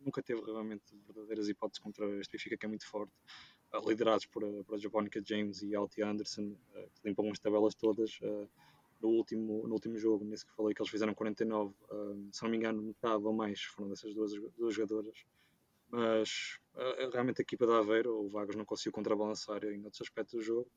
nunca 0.00 0.22
teve 0.22 0.40
realmente 0.42 0.84
verdadeiras 1.06 1.48
hipóteses 1.48 1.78
contra 1.82 2.06
este 2.18 2.32
Benfica, 2.32 2.56
que 2.56 2.66
é 2.66 2.68
muito 2.68 2.86
forte, 2.86 3.12
uh, 3.72 3.88
liderados 3.88 4.26
por, 4.26 4.42
por 4.64 4.74
a 4.74 4.78
Japonica 4.78 5.22
James 5.24 5.62
e 5.62 5.74
Alti 5.74 6.02
Anderson, 6.02 6.56
que 6.94 7.08
limpam 7.08 7.30
as 7.30 7.38
tabelas 7.38 7.74
todas. 7.74 8.18
no, 9.00 9.08
último, 9.08 9.66
no 9.66 9.74
último 9.74 9.98
jogo, 9.98 10.24
nesse 10.24 10.44
que 10.44 10.54
falei 10.54 10.74
que 10.74 10.82
eles 10.82 10.90
fizeram 10.90 11.14
49, 11.14 11.74
se 12.32 12.42
não 12.42 12.50
me 12.50 12.56
engano, 12.56 12.82
metade 12.82 13.24
ou 13.24 13.32
mais 13.32 13.62
foram 13.62 13.90
dessas 13.90 14.14
duas, 14.14 14.32
duas 14.56 14.74
jogadoras. 14.74 15.24
Mas 15.94 16.58
realmente 17.12 17.40
a 17.40 17.42
equipa 17.42 17.66
da 17.66 17.78
Aveiro, 17.78 18.24
o 18.24 18.28
Vagos 18.28 18.56
não 18.56 18.64
conseguiu 18.64 18.90
contrabalançar 18.90 19.64
em 19.64 19.84
outros 19.84 20.02
aspectos 20.02 20.34
do 20.34 20.42
jogo 20.42 20.68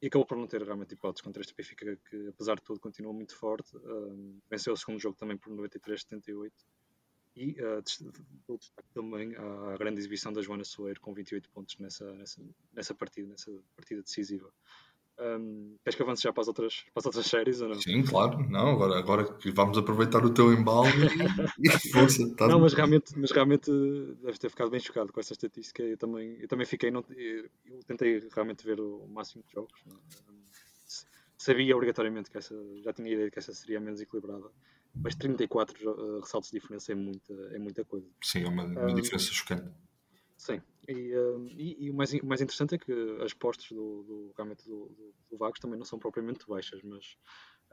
e 0.00 0.06
acabou 0.06 0.24
por 0.24 0.36
não 0.38 0.46
ter 0.46 0.62
realmente 0.62 0.94
hipóteses 0.94 1.22
contra 1.22 1.42
este 1.42 1.54
Benfica, 1.56 1.98
que 2.08 2.28
apesar 2.28 2.54
de 2.54 2.62
tudo 2.62 2.78
continua 2.78 3.12
muito 3.12 3.34
forte. 3.34 3.76
Um, 3.76 4.38
venceu 4.48 4.72
o 4.72 4.76
segundo 4.76 5.00
jogo 5.00 5.16
também 5.16 5.36
por 5.36 5.52
93-78. 5.52 6.52
E 7.36 7.60
uh, 7.60 7.82
destaque 7.82 8.88
também 8.92 9.34
a 9.34 9.76
grande 9.76 9.98
exibição 9.98 10.32
da 10.32 10.40
Joana 10.40 10.62
Soeiro 10.62 11.00
com 11.00 11.12
28 11.12 11.50
pontos 11.50 11.76
nessa, 11.78 12.14
nessa, 12.14 12.40
nessa 12.72 12.94
partida, 12.94 13.26
nessa 13.26 13.50
partida 13.74 14.02
decisiva. 14.02 14.54
Um, 15.16 15.76
queres 15.84 15.96
que 15.96 16.02
avance 16.02 16.22
já 16.22 16.32
para 16.32 16.42
as, 16.42 16.48
outras, 16.48 16.84
para 16.92 17.00
as 17.00 17.06
outras 17.06 17.26
séries 17.26 17.60
ou 17.60 17.68
não? 17.68 17.80
Sim, 17.80 18.02
claro. 18.02 18.38
Não, 18.50 18.70
agora, 18.70 18.98
agora 18.98 19.38
vamos 19.54 19.78
aproveitar 19.78 20.24
o 20.24 20.30
teu 20.30 20.52
embalo 20.52 20.88
e, 21.58 21.70
força. 21.92 22.28
Tá 22.34 22.48
não, 22.48 22.58
mas 22.58 22.72
realmente, 22.72 23.16
mas 23.16 23.30
realmente 23.30 23.70
deves 24.22 24.38
ter 24.40 24.50
ficado 24.50 24.70
bem 24.70 24.80
chocado 24.80 25.12
com 25.12 25.20
essa 25.20 25.32
estatística. 25.32 25.82
Eu 25.82 25.96
também, 25.96 26.36
eu 26.40 26.48
também 26.48 26.66
fiquei. 26.66 26.90
Não, 26.90 27.04
eu, 27.16 27.48
tentei 27.86 28.28
realmente 28.34 28.66
ver 28.66 28.80
o 28.80 29.06
máximo 29.06 29.44
de 29.46 29.54
jogos. 29.54 29.72
Sabia 31.38 31.76
obrigatoriamente 31.76 32.30
que 32.30 32.38
essa. 32.38 32.54
Já 32.82 32.92
tinha 32.92 33.08
a 33.08 33.12
ideia 33.12 33.26
de 33.26 33.30
que 33.30 33.38
essa 33.38 33.54
seria 33.54 33.78
menos 33.78 34.00
equilibrada. 34.00 34.50
Mas 34.96 35.14
34 35.14 35.90
uh, 35.90 36.20
ressaltos 36.20 36.50
de 36.50 36.58
diferença 36.58 36.92
é 36.92 36.94
muita, 36.94 37.34
é 37.52 37.58
muita 37.58 37.84
coisa. 37.84 38.06
Sim, 38.22 38.44
é 38.44 38.48
uma, 38.48 38.64
uma 38.64 38.90
um, 38.90 38.94
diferença 38.94 39.32
chocante. 39.32 39.68
Sim, 40.44 40.60
e, 40.86 41.16
uh, 41.16 41.48
e, 41.56 41.86
e, 41.86 41.90
o, 41.90 41.94
mais, 41.94 42.12
o 42.12 42.26
mais 42.26 42.42
interessante 42.42 42.74
é 42.74 42.78
que 42.78 42.92
as 43.24 43.32
postas 43.32 43.66
do, 43.70 44.02
do, 44.02 44.32
realmente 44.36 44.62
do, 44.68 44.90
do, 44.90 45.14
do 45.30 45.38
Vagos 45.38 45.58
também 45.58 45.78
não 45.78 45.86
são 45.86 45.98
propriamente 45.98 46.46
baixas, 46.46 46.82
mas 46.82 47.16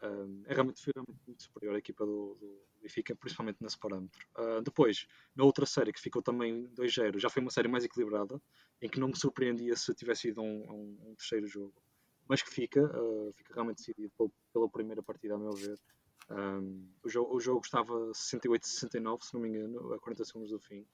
uh, 0.02 0.42
é 0.46 0.54
realmente, 0.54 0.82
muito 1.28 1.44
superior 1.44 1.76
à 1.76 1.80
equipa 1.80 2.06
do, 2.06 2.38
do 2.40 2.66
Benfica, 2.82 3.14
principalmente 3.14 3.58
nesse 3.60 3.78
parâmetro. 3.78 4.26
Uh, 4.38 4.62
depois, 4.62 5.06
na 5.36 5.44
outra 5.44 5.66
série 5.66 5.92
que 5.92 6.00
ficou 6.00 6.22
também 6.22 6.66
2-0, 6.70 7.20
já 7.20 7.30
foi 7.30 7.42
uma 7.42 7.52
série 7.52 7.68
mais 7.68 7.84
equilibrada, 7.84 8.42
em 8.82 8.88
que 8.88 9.02
não 9.02 9.10
me 9.10 9.18
surpreendia 9.18 9.76
se 9.76 9.94
tivesse 9.94 10.30
ido 10.30 10.42
um, 10.42 10.64
um, 10.72 11.10
um 11.10 11.16
terceiro 11.16 11.48
jogo. 11.48 11.76
mas 12.26 12.42
que 12.42 12.50
fica, 12.50 12.86
uh, 12.86 13.34
fica 13.34 13.54
realmente 13.54 13.80
decidido 13.80 14.14
pela, 14.18 14.30
pela, 14.54 14.70
primeira 14.70 15.04
partida, 15.04 15.36
a 15.36 15.38
meu 15.38 15.52
ver. 15.52 15.78
Um, 16.30 16.90
o, 17.04 17.10
jogo, 17.10 17.36
o 17.36 17.40
jogo 17.42 17.66
estava 17.66 18.12
68-69, 18.14 19.24
se 19.24 19.34
não 19.34 19.42
me 19.42 19.50
engano, 19.50 19.94
a 19.94 20.00
40 20.00 20.24
segundos 20.24 20.52
do 20.52 20.60
fim. 20.62 20.88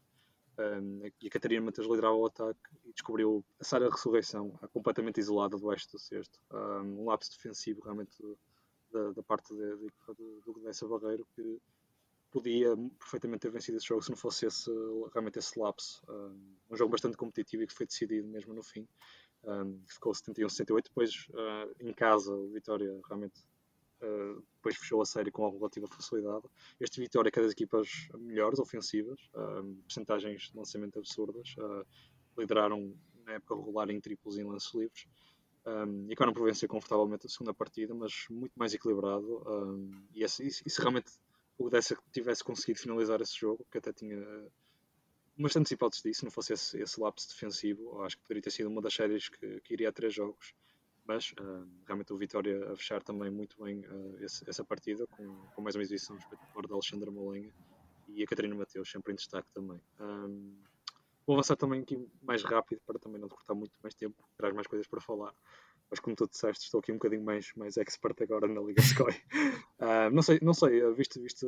Um, 0.60 1.06
e 1.22 1.28
a 1.28 1.30
Catarina 1.30 1.64
Matheus 1.64 1.88
liderava 1.88 2.16
o 2.16 2.26
ataque 2.26 2.60
e 2.86 2.92
descobriu 2.92 3.46
a 3.60 3.64
Sara 3.64 3.90
Ressurreição 3.90 4.50
completamente 4.74 5.20
isolada 5.20 5.58
do 5.58 5.68
oeste 5.68 5.92
do 5.92 6.00
sexto. 6.00 6.40
Um, 6.52 7.02
um 7.02 7.06
lapso 7.06 7.32
defensivo 7.32 7.82
realmente 7.82 8.16
da, 8.92 9.12
da 9.12 9.24
parte 9.24 9.54
de, 9.54 9.78
de, 9.78 10.42
do 10.44 10.54
Gudessa 10.54 10.88
Barreiro 10.88 11.28
que 11.36 11.62
podia 12.32 12.76
perfeitamente 13.00 13.42
ter 13.42 13.52
vencido 13.52 13.78
esse 13.78 13.88
jogo 13.88 14.02
se 14.02 14.10
não 14.10 14.18
fosse 14.18 14.46
esse, 14.46 14.72
realmente 15.14 15.40
esse 15.40 15.58
lapso. 15.60 16.02
Um, 16.10 16.56
um 16.72 16.76
jogo 16.76 16.92
bastante 16.92 17.18
competitivo 17.18 17.64
e 17.64 17.68
que 17.68 17.74
foi 17.74 17.86
decidido 17.86 18.28
mesmo 18.28 18.54
no 18.54 18.64
fim. 18.64 18.88
Um, 19.44 19.82
ficou 19.88 20.12
71-68. 20.12 20.84
Depois, 20.86 21.28
uh, 21.30 21.76
em 21.80 21.94
casa, 21.94 22.34
o 22.34 22.50
Vitória 22.50 23.00
realmente 23.08 23.42
uh, 24.02 24.44
depois 24.56 24.76
fechou 24.76 25.02
a 25.02 25.06
série 25.06 25.32
com 25.32 25.50
relativa 25.50 25.88
facilidade. 25.88 26.46
Este 26.80 27.00
Vitória 27.00 27.30
é 27.30 27.32
cada 27.32 27.48
das 27.48 27.54
equipas 27.54 28.08
melhores, 28.18 28.60
ofensivas, 28.60 29.20
uh, 29.34 29.76
percentagens 29.84 30.50
de 30.52 30.58
lançamento 30.58 31.00
absurdas. 31.00 31.56
Uh, 31.58 31.86
lideraram 32.38 32.94
na 33.26 33.34
época 33.34 33.56
regular 33.56 33.90
em 33.90 34.00
triplos 34.00 34.38
e 34.38 34.42
em 34.42 34.44
lances 34.44 34.74
livres. 34.74 35.08
Um, 35.66 36.08
e 36.08 36.14
acabaram 36.14 36.34
por 36.34 36.46
vencer 36.46 36.70
confortavelmente 36.70 37.26
a 37.26 37.30
segunda 37.30 37.54
partida, 37.54 37.94
mas 37.94 38.26
muito 38.30 38.54
mais 38.56 38.74
equilibrado. 38.74 39.44
Um, 39.46 40.08
e, 40.14 40.24
esse, 40.24 40.50
se 40.50 40.80
realmente 40.80 41.12
o 41.58 41.70
Dessa 41.70 41.98
tivesse 42.14 42.44
conseguido 42.44 42.80
finalizar 42.80 43.20
esse 43.20 43.38
jogo, 43.38 43.66
que 43.70 43.78
até 43.78 43.92
tinha 43.92 44.18
bastantes 45.38 45.72
hipóteses 45.72 46.04
disso, 46.04 46.24
não 46.24 46.32
fosse 46.32 46.54
esse, 46.54 46.80
esse 46.80 47.00
lapso 47.00 47.28
defensivo, 47.30 48.02
acho 48.04 48.16
que 48.16 48.24
poderia 48.24 48.42
ter 48.42 48.52
sido 48.52 48.70
uma 48.70 48.82
das 48.82 48.94
séries 48.94 49.28
que, 49.28 49.60
que 49.62 49.74
iria 49.74 49.90
a 49.90 49.92
três 49.92 50.14
jogos. 50.14 50.54
Mas 51.08 51.32
uh, 51.40 51.66
realmente 51.86 52.12
o 52.12 52.18
Vitória 52.18 52.70
a 52.72 52.76
fechar 52.76 53.02
também 53.02 53.32
muito 53.32 53.64
bem 53.64 53.80
uh, 53.80 54.18
esse, 54.22 54.48
essa 54.50 54.64
partida, 54.64 55.08
com, 55.08 55.26
com, 55.56 55.62
mais 55.62 55.76
uma 55.76 55.82
exibição 55.82 56.18
espetacular 56.18 56.68
da 56.68 56.74
Alexandra 56.74 57.10
Molenha 57.10 57.54
e 58.10 58.22
a 58.22 58.28
Catarina 58.28 58.54
Mateus, 58.56 58.92
sempre 58.92 59.14
em 59.14 59.16
destaque 59.16 59.48
também. 59.54 59.80
Um, 60.00 60.54
vou 61.26 61.36
avançar 61.36 61.56
também 61.56 61.82
aqui 61.82 62.06
mais 62.22 62.44
rápido 62.44 62.82
para 62.86 63.00
também 63.00 63.22
não 63.22 63.30
cortar 63.30 63.56
muito 63.56 63.74
mais 63.82 63.96
tempo, 63.96 64.22
traz 64.36 64.54
mais 64.54 64.68
coisas 64.68 64.86
para 64.86 65.00
falar 65.00 65.34
mas 65.90 66.00
como 66.00 66.16
tu 66.16 66.28
disseste, 66.28 66.66
estou 66.66 66.80
aqui 66.80 66.92
um 66.92 66.96
bocadinho 66.96 67.24
mais, 67.24 67.52
mais 67.56 67.78
expert 67.78 68.16
agora 68.22 68.48
na 68.48 68.62
Liga 68.62 68.82
Sky. 68.82 69.04
uh, 69.04 70.10
não 70.12 70.22
sei, 70.22 70.40
não 70.42 70.54
sei 70.54 70.84
uh, 70.84 70.94
viste, 70.94 71.20
viste, 71.20 71.46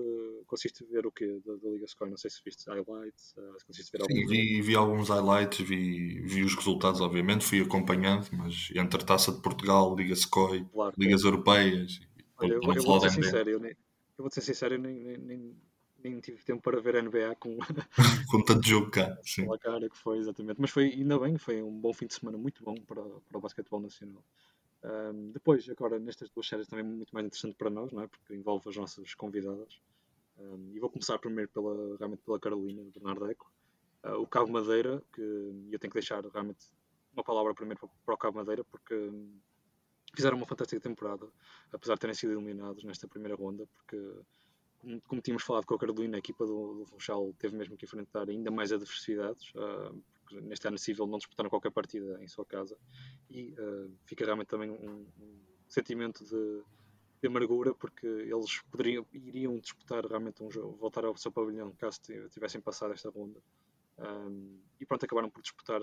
conseguiste 0.48 0.86
ver 0.86 1.06
o 1.06 1.12
quê 1.12 1.42
da, 1.46 1.56
da 1.56 1.70
Liga 1.70 1.86
Sky? 1.86 2.06
Não 2.06 2.18
sei 2.18 2.30
se 2.30 2.42
viste 2.44 2.70
highlights, 2.70 3.36
uh, 3.38 3.60
se 3.60 3.66
conseguiste 3.66 3.98
ver 3.98 4.06
Sim, 4.06 4.26
vi, 4.28 4.62
vi, 4.62 4.76
alguns 4.76 5.10
highlights, 5.10 5.60
vi, 5.60 6.22
vi 6.22 6.44
os 6.44 6.56
resultados, 6.56 7.02
obviamente, 7.02 7.46
fui 7.46 7.62
acompanhando, 7.62 8.28
mas 8.34 8.70
entre 8.76 9.04
Taça 9.04 9.32
de 9.32 9.42
Portugal, 9.42 9.96
Liga 9.96 10.14
Sky, 10.14 10.66
claro, 10.72 10.94
Ligas 10.98 11.22
claro. 11.22 11.38
Europeias. 11.38 12.00
Olha, 12.38 12.54
eu, 12.54 12.62
eu, 12.62 12.84
vou 12.84 13.02
ser 13.02 13.12
sincero, 13.12 13.50
eu, 13.50 13.60
nem, 13.60 13.72
eu 13.72 14.24
vou 14.24 14.32
ser 14.32 14.42
sincero, 14.42 14.76
eu 14.76 14.80
nem, 14.80 14.96
nem, 14.96 15.18
nem 15.18 15.56
nem 16.04 16.20
tive 16.20 16.44
tempo 16.44 16.62
para 16.62 16.80
ver 16.80 16.96
a 16.96 17.02
NBA 17.02 17.36
com, 17.40 17.58
com 18.30 18.44
tanto 18.44 18.68
jogo 18.68 18.92
cá. 18.92 19.18
Sim. 19.24 19.52
a 19.54 19.58
cara 19.58 19.90
que 19.90 19.98
foi, 19.98 20.20
exatamente. 20.20 20.60
Mas 20.60 20.72
foi, 20.72 20.92
ainda 20.92 21.20
bem, 21.20 21.38
foi 21.38 21.62
um 21.62 21.80
bom 21.80 21.94
fim 21.94 22.08
de 22.08 22.14
semana 22.14 22.38
muito 22.38 22.64
bom 22.64 22.76
para, 22.76 23.02
para 23.02 23.38
o 23.38 23.42
basquetebol 23.42 23.80
nacional. 23.80 24.24
Um, 24.84 25.32
depois, 25.32 25.70
agora, 25.70 26.00
nestas 26.00 26.30
duas 26.30 26.48
séries 26.48 26.68
também 26.68 26.86
muito 26.86 27.12
mais 27.12 27.26
interessante 27.26 27.56
para 27.56 27.70
nós, 27.70 27.92
não 27.92 28.04
é? 28.04 28.08
porque 28.08 28.34
envolve 28.34 28.70
as 28.70 28.76
nossas 28.76 29.14
convidadas. 29.14 29.80
Um, 30.38 30.72
e 30.74 30.80
vou 30.80 30.90
começar 30.90 31.18
primeiro 31.20 31.50
pela, 31.50 31.98
realmente 31.98 32.22
pela 32.24 32.40
Carolina 32.40 32.82
Bernardeco. 32.94 33.52
Uh, 34.04 34.22
o 34.22 34.28
Cabo 34.28 34.52
Madeira, 34.52 35.04
que 35.14 35.22
eu 35.22 35.80
tenho 35.80 35.92
que 35.92 36.00
deixar 36.00 36.24
realmente 36.26 36.66
uma 37.14 37.24
palavra 37.24 37.54
primeiro 37.54 37.80
para, 37.80 37.90
para 38.06 38.16
o 38.16 38.18
Cabo 38.18 38.38
Madeira, 38.38 38.64
porque 38.64 39.12
fizeram 40.16 40.38
uma 40.38 40.46
fantástica 40.46 40.82
temporada, 40.82 41.28
apesar 41.72 41.96
de 41.96 42.00
terem 42.00 42.16
sido 42.16 42.34
eliminados 42.34 42.84
nesta 42.84 43.08
primeira 43.08 43.36
ronda, 43.36 43.68
porque 43.76 43.98
como, 44.80 45.02
como 45.02 45.22
tínhamos 45.22 45.44
falado 45.44 45.66
com 45.66 45.76
a 45.76 45.80
Carolina, 45.80 46.18
a 46.18 46.20
equipa 46.20 46.46
do, 46.46 46.80
do 46.80 46.86
Funchal 46.86 47.34
teve 47.38 47.56
mesmo 47.56 47.78
que 47.78 47.86
enfrentar 47.86 48.30
ainda 48.30 48.50
mais 48.50 48.72
adversidades, 48.72 49.50
uh, 49.56 49.96
porque 50.22 50.42
neste 50.42 50.68
ano 50.68 50.78
civil 50.78 51.06
não 51.08 51.18
disputaram 51.18 51.50
qualquer 51.50 51.72
partida 51.72 52.22
em 52.24 52.28
sua 52.28 52.46
casa, 52.46 52.78
e 53.30 53.54
uh, 53.54 53.92
fica 54.06 54.26
realmente 54.26 54.48
também 54.48 54.70
um, 54.70 55.06
um 55.20 55.40
sentimento 55.68 56.24
de, 56.24 56.64
de, 57.22 57.28
amargura, 57.28 57.74
porque 57.74 58.08
eles 58.08 58.62
poderiam, 58.72 59.06
iriam 59.14 59.60
disputar 59.60 60.06
realmente 60.06 60.44
um 60.44 60.50
jogo, 60.50 60.76
voltar 60.78 61.06
ao 61.06 61.16
seu 61.18 61.32
pavilhão 61.32 61.72
caso 61.74 62.00
tivessem 62.30 62.62
passado 62.62 62.94
esta 62.94 63.10
ronda. 63.10 63.40
Um, 63.98 64.60
e 64.80 64.86
pronto, 64.86 65.04
acabaram 65.04 65.30
por 65.30 65.42
disputar 65.42 65.82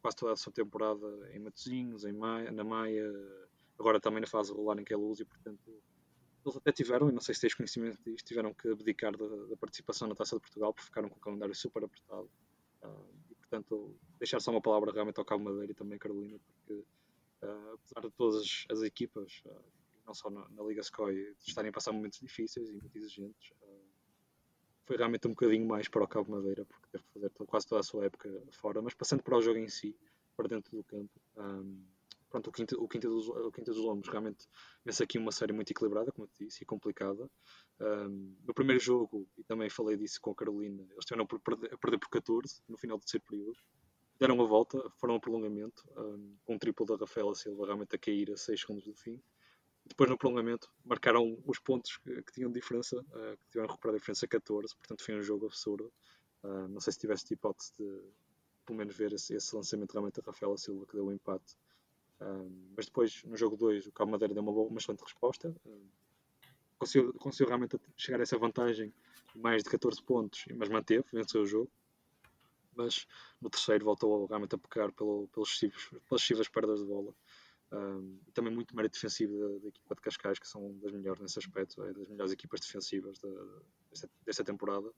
quase 0.00 0.16
toda 0.16 0.32
a 0.32 0.36
sua 0.36 0.52
temporada 0.52 1.30
em 1.32 1.38
Matosinhos, 1.38 2.04
em 2.04 2.12
Maia, 2.12 2.50
na 2.50 2.64
Maia, 2.64 3.08
agora 3.78 4.00
também 4.00 4.20
na 4.20 4.26
fase 4.26 4.50
regular 4.50 4.78
em 4.78 4.84
que 4.84 4.92
é 4.92 4.96
e 4.96 5.24
portanto 5.24 5.82
eles 6.44 6.56
até 6.56 6.72
tiveram, 6.72 7.08
e 7.08 7.12
não 7.12 7.20
sei 7.20 7.34
se 7.34 7.40
tens 7.40 7.54
conhecimento 7.54 7.98
disto, 8.04 8.26
tiveram 8.26 8.52
que 8.52 8.68
abdicar 8.68 9.16
da, 9.16 9.26
da 9.26 9.56
participação 9.56 10.08
na 10.08 10.14
Taça 10.14 10.36
de 10.36 10.42
Portugal 10.42 10.72
porque 10.72 10.86
ficaram 10.86 11.08
com 11.08 11.16
o 11.16 11.20
calendário 11.20 11.54
super 11.54 11.84
apertado. 11.84 12.30
Uh, 12.82 13.14
e, 13.30 13.34
portanto, 13.34 13.96
deixar 14.18 14.40
só 14.40 14.50
uma 14.50 14.60
palavra 14.60 14.92
realmente 14.92 15.18
ao 15.18 15.24
Cabo 15.24 15.44
Madeira 15.44 15.72
e 15.72 15.74
também 15.74 15.98
Carolina, 15.98 16.38
porque 16.38 16.84
uh, 17.42 17.74
apesar 17.74 18.08
de 18.08 18.10
todas 18.16 18.66
as 18.70 18.82
equipas, 18.82 19.42
uh, 19.46 19.62
não 20.06 20.14
só 20.14 20.30
na, 20.30 20.48
na 20.50 20.62
Liga 20.64 20.80
Sky, 20.80 21.36
estarem 21.46 21.70
a 21.70 21.72
passar 21.72 21.92
momentos 21.92 22.18
difíceis 22.18 22.68
e 22.68 22.72
muito 22.72 22.96
exigentes, 22.96 23.52
foi 24.84 24.96
realmente 24.96 25.28
um 25.28 25.30
bocadinho 25.30 25.66
mais 25.66 25.88
para 25.88 26.02
o 26.02 26.08
Cabo 26.08 26.32
Madeira, 26.32 26.64
porque 26.64 26.88
teve 26.90 27.04
que 27.04 27.12
fazer 27.12 27.30
quase 27.46 27.66
toda 27.68 27.80
a 27.80 27.84
sua 27.84 28.06
época 28.06 28.28
fora, 28.50 28.82
mas 28.82 28.94
passando 28.94 29.22
para 29.22 29.38
o 29.38 29.40
jogo 29.40 29.58
em 29.58 29.68
si, 29.68 29.96
para 30.36 30.48
dentro 30.48 30.76
do 30.76 30.82
campo. 30.82 31.20
Um, 31.36 31.84
pronto, 32.32 32.48
o 32.48 32.52
Quinta, 32.52 32.76
o 32.76 32.88
dos, 32.88 33.28
o 33.28 33.50
dos 33.50 33.76
Lombos 33.76 34.08
realmente 34.08 34.48
vence 34.84 35.02
aqui 35.02 35.18
uma 35.18 35.30
série 35.30 35.52
muito 35.52 35.70
equilibrada, 35.70 36.10
como 36.10 36.24
eu 36.24 36.30
te 36.30 36.46
disse, 36.46 36.62
e 36.62 36.66
complicada. 36.66 37.30
Um, 37.78 38.34
no 38.44 38.54
primeiro 38.54 38.82
jogo, 38.82 39.28
e 39.36 39.44
também 39.44 39.68
falei 39.68 39.96
disso 39.96 40.18
com 40.20 40.30
a 40.30 40.34
Carolina, 40.34 40.82
eles 40.90 41.04
tiveram 41.04 41.26
por 41.26 41.38
perder, 41.40 41.74
a 41.74 41.76
perder 41.76 41.98
por 41.98 42.08
14 42.08 42.62
no 42.66 42.78
final 42.78 42.96
do 42.96 43.02
terceiro 43.02 43.24
período. 43.28 43.58
Deram 44.18 44.34
uma 44.36 44.46
volta, 44.46 44.82
foram 44.98 45.16
a 45.16 45.20
prolongamento, 45.20 45.84
um, 45.96 46.36
com 46.44 46.54
um 46.54 46.58
triplo 46.58 46.86
da 46.86 46.96
Rafaela 46.96 47.34
Silva 47.34 47.66
realmente 47.66 47.94
a 47.94 47.98
cair 47.98 48.32
a 48.32 48.36
6 48.36 48.60
segundos 48.60 48.84
do 48.84 48.94
fim. 48.94 49.22
Depois, 49.84 50.08
no 50.08 50.16
prolongamento, 50.16 50.70
marcaram 50.84 51.38
os 51.44 51.58
pontos 51.58 51.98
que, 51.98 52.22
que 52.22 52.32
tinham 52.32 52.50
diferença, 52.50 52.98
uh, 52.98 53.36
que 53.36 53.50
tiveram 53.50 53.68
a 53.68 53.72
recuperar 53.72 53.96
a 53.96 53.98
diferença 53.98 54.24
a 54.24 54.28
14, 54.28 54.74
portanto 54.76 55.04
foi 55.04 55.16
um 55.16 55.22
jogo 55.22 55.46
absurdo. 55.46 55.92
Uh, 56.42 56.68
não 56.68 56.80
sei 56.80 56.92
se 56.92 57.00
tiveste 57.00 57.34
hipótese 57.34 57.72
de, 57.78 58.02
pelo 58.64 58.78
menos, 58.78 58.96
ver 58.96 59.12
esse, 59.12 59.34
esse 59.34 59.54
lançamento 59.54 59.92
realmente 59.92 60.20
da 60.20 60.22
Rafaela 60.26 60.56
Silva, 60.56 60.86
que 60.86 60.94
deu 60.94 61.04
o 61.04 61.08
um 61.08 61.12
empate 61.12 61.56
mas 62.76 62.86
depois, 62.86 63.22
no 63.24 63.36
jogo 63.36 63.56
2, 63.56 63.86
o 63.86 63.92
Cabo 63.92 64.10
Madeira 64.10 64.34
deu 64.34 64.42
uma, 64.42 64.52
boa, 64.52 64.68
uma 64.68 64.78
excelente 64.78 65.02
resposta. 65.02 65.54
Conseguiu, 66.78 67.12
conseguiu 67.14 67.48
realmente 67.48 67.80
chegar 67.96 68.18
a 68.20 68.22
essa 68.22 68.38
vantagem 68.38 68.92
mais 69.34 69.62
de 69.62 69.70
14 69.70 70.02
pontos, 70.02 70.44
mas 70.56 70.68
manteve, 70.68 71.04
venceu 71.12 71.42
o 71.42 71.46
jogo. 71.46 71.70
Mas 72.74 73.06
no 73.40 73.50
terceiro 73.50 73.84
voltou 73.84 74.26
realmente 74.26 74.54
a 74.54 74.58
pecar 74.58 74.92
pelo, 74.92 75.28
pelos 75.28 75.50
excessivos, 75.50 75.88
pelas 75.88 76.22
excessivas 76.22 76.48
perdas 76.48 76.80
de 76.80 76.86
bola. 76.86 77.14
Um, 77.72 78.18
também 78.34 78.52
muito 78.52 78.76
mérito 78.76 78.94
defensivo 78.94 79.38
da, 79.38 79.58
da, 79.60 79.68
equipa 79.68 79.94
de 79.94 80.00
Cascais, 80.02 80.38
que 80.38 80.46
são 80.46 80.76
das 80.78 80.92
melhores 80.92 81.20
nesse 81.22 81.38
aspecto, 81.38 81.82
é 81.82 81.92
das 81.92 82.06
melhores 82.06 82.32
equipas 82.32 82.60
defensivas 82.60 83.18
desta, 83.90 84.10
desta 84.26 84.44
temporada. 84.44 84.92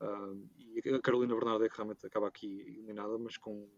Um, 0.00 0.46
e 0.58 0.80
a 0.94 1.00
Carolina 1.00 1.34
Bernardo 1.34 1.64
é 1.64 1.68
que 1.68 1.76
realmente 1.76 2.06
acaba 2.06 2.28
aqui 2.28 2.60
eliminada, 2.60 3.16
mas 3.18 3.36
com 3.36 3.68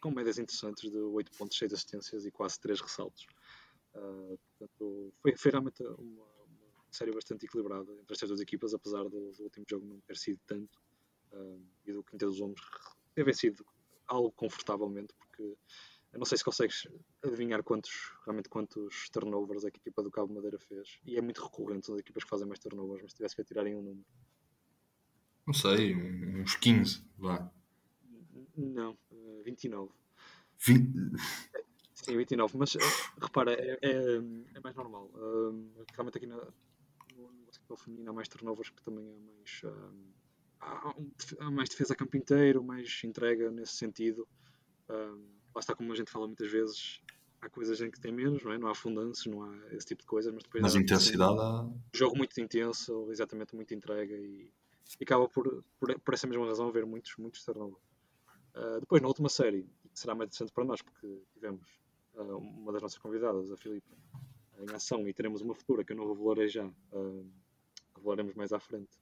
com 0.00 0.10
médias 0.10 0.38
interessantes 0.38 0.90
de 0.90 0.98
8 0.98 1.32
pontos, 1.36 1.58
6 1.58 1.72
assistências 1.72 2.26
e 2.26 2.30
quase 2.30 2.60
3 2.60 2.80
ressaltos. 2.80 3.26
Uh, 3.94 4.38
portanto, 4.58 5.12
foi, 5.20 5.36
foi 5.36 5.50
realmente 5.50 5.82
uma, 5.82 6.24
uma, 6.24 6.86
série 6.90 7.12
bastante 7.12 7.46
equilibrada 7.46 7.92
entre 7.92 8.12
estas 8.12 8.28
duas 8.28 8.40
equipas, 8.40 8.74
apesar 8.74 9.02
do, 9.04 9.32
do 9.32 9.42
último 9.42 9.64
jogo 9.68 9.86
não 9.86 10.00
ter 10.00 10.16
sido 10.16 10.40
tanto 10.46 10.78
uh, 11.32 11.60
e 11.84 11.92
do 11.92 12.02
Quinta 12.04 12.26
dos 12.26 12.40
Homens 12.40 12.60
ter 13.14 13.24
vencido 13.24 13.64
algo 14.06 14.32
confortavelmente, 14.32 15.12
porque 15.14 15.42
eu 16.12 16.18
não 16.18 16.24
sei 16.24 16.38
se 16.38 16.44
consegues 16.44 16.88
adivinhar 17.22 17.62
quantos, 17.62 18.12
realmente 18.24 18.48
quantos 18.48 19.10
turnovers 19.10 19.64
a 19.64 19.68
equipa 19.68 20.02
do 20.02 20.10
Cabo 20.10 20.32
Madeira 20.32 20.58
fez. 20.58 20.98
E 21.04 21.16
é 21.16 21.20
muito 21.20 21.42
recorrente 21.42 21.92
as 21.92 21.98
equipas 21.98 22.24
que 22.24 22.30
fazem 22.30 22.46
mais 22.46 22.58
turnovers, 22.58 23.02
mas 23.02 23.10
se 23.10 23.16
tivesse 23.16 23.34
que 23.34 23.42
atirarem 23.42 23.74
um 23.74 23.82
número. 23.82 24.06
Não 25.46 25.54
sei, 25.54 25.94
uns 25.94 26.56
15, 26.56 27.04
vá. 27.16 27.50
Não, 28.56 28.96
29. 29.42 29.90
20... 30.58 30.90
Sim, 31.94 32.16
29, 32.16 32.56
mas 32.56 32.76
eh, 32.76 32.78
repara, 33.20 33.52
é, 33.52 33.78
é, 33.82 34.16
é, 34.54 34.60
mais 34.62 34.74
normal. 34.74 35.10
realmente 35.92 36.16
aqui 36.16 36.26
na, 36.26 36.36
no 37.16 37.28
basquetebol 37.44 37.76
feminino 37.76 38.10
há 38.10 38.12
mais 38.12 38.28
turnovers 38.28 38.70
que 38.70 38.82
também 38.82 39.04
há 39.10 39.18
mais. 39.18 39.62
há, 40.60 40.94
há, 41.40 41.50
mais 41.50 41.68
defesa 41.68 41.92
a 41.92 41.96
campo 41.96 42.16
inteiro, 42.16 42.62
mais 42.62 43.02
entrega 43.04 43.50
nesse 43.50 43.74
sentido. 43.74 44.26
lá 44.88 45.60
está 45.60 45.74
como 45.74 45.92
a 45.92 45.96
gente 45.96 46.10
fala 46.10 46.26
muitas 46.26 46.50
vezes, 46.50 47.00
há 47.40 47.48
coisas 47.48 47.80
em 47.80 47.90
que 47.90 48.00
tem 48.00 48.12
menos, 48.12 48.42
não, 48.42 48.52
é? 48.52 48.58
não 48.58 48.68
há 48.68 48.74
fundanças, 48.74 49.26
não 49.26 49.42
há 49.42 49.56
esse 49.72 49.86
tipo 49.86 50.02
de 50.02 50.06
coisas, 50.06 50.32
mas 50.32 50.42
depois. 50.42 50.62
Mas 50.62 50.74
intensidade 50.74 51.38
há. 51.40 51.68
Jogo 51.94 52.16
muito 52.16 52.40
intenso, 52.40 53.10
exatamente, 53.10 53.54
muita 53.54 53.74
entrega 53.74 54.16
e, 54.16 54.52
e 55.00 55.04
acaba 55.04 55.28
por, 55.28 55.64
por, 55.78 55.98
por 56.00 56.14
essa 56.14 56.26
mesma 56.26 56.46
razão 56.46 56.68
haver 56.68 56.86
muitos, 56.86 57.16
muitos 57.16 57.44
turnovers. 57.44 57.87
Uh, 58.58 58.80
depois, 58.80 59.00
na 59.00 59.08
última 59.08 59.28
série, 59.28 59.62
que 59.92 59.98
será 59.98 60.14
mais 60.14 60.28
interessante 60.28 60.52
para 60.52 60.64
nós, 60.64 60.82
porque 60.82 61.22
tivemos 61.32 61.66
uma 62.14 62.72
das 62.72 62.82
nossas 62.82 62.98
convidadas, 62.98 63.52
a 63.52 63.56
Filipa, 63.56 63.94
em 64.58 64.74
ação 64.74 65.06
e 65.06 65.14
teremos 65.14 65.40
uma 65.40 65.54
futura 65.54 65.84
que 65.84 65.92
eu 65.92 65.96
não 65.96 66.08
revelarei 66.08 66.48
já, 66.48 66.68
revelaremos 67.94 68.34
mais 68.34 68.52
à 68.52 68.58
frente. 68.58 68.98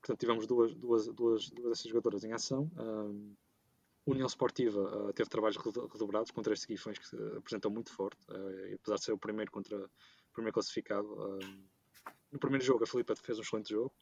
Portanto, 0.00 0.18
tivemos 0.18 0.46
duas, 0.46 0.74
duas, 0.74 1.06
duas, 1.08 1.50
duas 1.50 1.68
dessas 1.68 1.86
jogadoras 1.86 2.24
em 2.24 2.32
ação. 2.32 2.70
Um, 2.78 3.34
União 4.06 4.26
Esportiva 4.26 4.80
uh, 4.80 5.12
teve 5.12 5.28
trabalhos 5.28 5.58
redobrados 5.58 6.30
contra 6.30 6.52
estes 6.52 6.66
guifões 6.66 6.98
que 6.98 7.06
se 7.06 7.68
muito 7.68 7.92
forte, 7.92 8.18
uh, 8.30 8.74
apesar 8.74 8.96
de 8.96 9.04
ser 9.04 9.12
o 9.12 9.18
primeiro 9.18 9.50
contra 9.50 9.76
o 9.76 10.32
primeiro 10.32 10.54
classificado. 10.54 11.06
Uh, 11.06 11.38
no 12.32 12.38
primeiro 12.38 12.64
jogo, 12.64 12.84
a 12.84 12.86
Filipe 12.86 13.14
fez 13.16 13.38
um 13.38 13.42
excelente 13.42 13.70
jogo, 13.70 13.92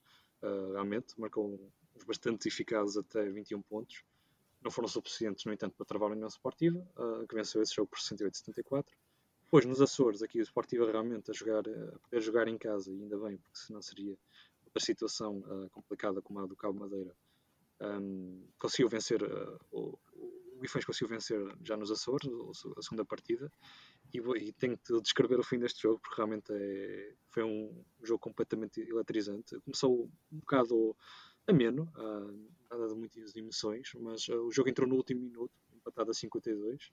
realmente, 0.43 1.19
marcou 1.19 1.73
uns 1.97 2.05
bastante 2.05 2.47
eficazes 2.47 2.97
até 2.97 3.29
21 3.29 3.63
pontos. 3.63 4.05
Não 4.62 4.71
foram 4.71 4.88
suficientes, 4.88 5.45
no 5.45 5.53
entanto, 5.53 5.75
para 5.77 5.87
travar 5.87 6.11
a 6.11 6.12
União 6.12 6.29
Esportiva, 6.29 6.85
que 7.29 7.35
venceu 7.35 7.62
esse 7.62 7.75
jogo 7.75 7.88
por 7.88 7.99
68-74. 7.99 8.85
Depois, 9.45 9.65
nos 9.65 9.81
Açores, 9.81 10.23
aqui 10.23 10.41
o 10.41 10.43
Esportiva 10.43 10.91
realmente 10.91 11.31
a, 11.31 11.35
jogar, 11.35 11.61
a 11.61 11.99
poder 12.00 12.21
jogar 12.21 12.49
em 12.49 12.59
casa, 12.59 12.91
e 12.93 12.95
ainda 13.00 13.17
bem, 13.19 13.37
porque 13.37 13.59
senão 13.59 13.81
seria 13.81 14.19
outra 14.65 14.85
situação 14.85 15.43
complicada 15.73 16.21
como 16.21 16.41
a 16.41 16.47
do 16.47 16.57
Cabo 16.57 16.81
Madeira 16.81 17.15
um, 17.81 18.45
conseguiu 18.59 18.88
vencer 18.88 19.23
uh, 19.23 19.61
o, 19.71 19.99
o 20.12 20.85
conseguiu 20.85 21.09
vencer 21.09 21.41
já 21.62 21.77
nos 21.77 21.91
Açores, 21.91 22.29
a 22.77 22.83
segunda 22.83 23.05
partida, 23.05 23.50
e, 24.12 24.19
e 24.19 24.53
tenho 24.53 24.77
de 24.77 25.00
descrever 25.00 25.38
o 25.38 25.45
fim 25.45 25.59
deste 25.59 25.83
jogo 25.83 26.00
porque 26.00 26.17
realmente 26.17 26.53
é, 26.53 27.15
foi 27.29 27.45
um 27.45 27.85
jogo 28.03 28.19
completamente 28.19 28.81
eletrizante. 28.81 29.59
Começou 29.61 30.11
um 30.33 30.38
bocado 30.38 30.97
ameno, 31.49 31.90
uh, 31.97 32.49
nada 32.71 32.88
de 32.88 32.95
muitas 32.95 33.35
emoções, 33.35 33.93
mas 33.95 34.28
uh, 34.28 34.47
o 34.47 34.52
jogo 34.52 34.69
entrou 34.69 34.88
no 34.88 34.97
último 34.97 35.23
minuto, 35.23 35.52
empatado 35.75 36.11
a 36.11 36.14
52, 36.14 36.93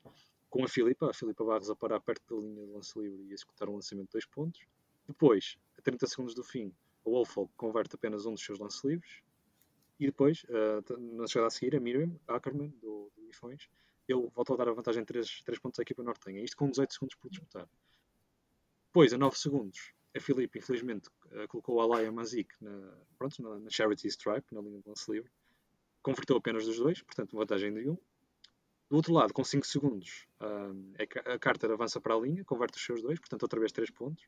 com 0.50 0.64
a 0.64 0.68
Filipa, 0.68 1.10
a 1.10 1.14
Filipa 1.14 1.44
Barros 1.44 1.70
a 1.70 1.76
parar 1.76 2.00
perto 2.00 2.36
da 2.36 2.42
linha 2.42 2.66
de 2.66 2.72
lance 2.72 2.98
livre 2.98 3.22
e 3.24 3.32
a 3.32 3.34
executar 3.34 3.70
um 3.70 3.76
lançamento 3.76 4.08
de 4.08 4.14
dois 4.14 4.26
pontos. 4.26 4.62
Depois, 5.06 5.58
a 5.78 5.82
30 5.82 6.08
segundos 6.08 6.34
do 6.34 6.44
fim, 6.44 6.74
o 7.04 7.12
Wolfog 7.12 7.52
converte 7.58 7.96
apenas 7.96 8.26
um 8.26 8.34
dos 8.34 8.44
seus 8.44 8.58
lance 8.58 8.88
livres 8.88 9.22
e 10.00 10.06
depois, 10.06 10.44
uh, 10.46 11.18
na 11.18 11.28
chegada 11.28 11.48
a 11.48 11.50
seguir, 11.50 11.76
a 11.76 11.80
Miriam 11.80 12.12
Ackerman, 12.28 12.70
do, 12.82 13.12
do 13.16 13.30
Ifões, 13.30 13.70
ele 14.08 14.28
voltou 14.34 14.54
a 14.54 14.58
dar 14.58 14.70
a 14.70 14.74
vantagem 14.74 15.02
de 15.02 15.08
3, 15.08 15.44
3 15.44 15.60
pontos 15.60 15.80
à 15.80 15.82
equipa 15.82 16.04
nortenha. 16.04 16.44
Isto 16.44 16.58
com 16.58 16.70
18 16.70 16.94
segundos 16.94 17.16
por 17.16 17.30
disputar. 17.30 17.68
Depois, 18.88 19.14
a 19.14 19.18
9 19.18 19.38
segundos, 19.38 19.94
a 20.16 20.20
Filipe, 20.20 20.60
infelizmente, 20.60 21.10
uh, 21.32 21.48
colocou 21.48 21.82
a 21.82 21.86
Laia 21.86 22.12
Mazik 22.12 22.54
na, 22.62 22.72
pronto, 23.18 23.42
na, 23.42 23.60
na, 23.60 23.70
Charity 23.70 24.08
Stripe, 24.08 24.54
na 24.54 24.62
linha 24.62 24.80
de 24.80 24.88
lance 24.88 25.12
livre. 25.12 25.30
Converteu 26.02 26.38
apenas 26.38 26.66
dos 26.66 26.78
dois, 26.78 27.02
portanto, 27.02 27.36
vantagem 27.36 27.74
de 27.74 27.90
1. 27.90 27.92
Um. 27.92 27.98
Do 28.90 28.98
outro 28.98 29.14
lado, 29.14 29.34
com 29.34 29.44
5 29.44 29.66
segundos, 29.66 30.28
uh, 30.40 31.32
a 31.34 31.40
Carter 31.40 31.72
avança 31.72 32.00
para 32.00 32.14
a 32.14 32.20
linha, 32.20 32.46
converte 32.46 32.78
os 32.78 32.86
seus 32.86 33.02
dois, 33.02 33.20
portanto, 33.20 33.44
outra 33.44 33.60
vez 33.60 33.72
3 33.72 33.90
pontos. 33.92 34.24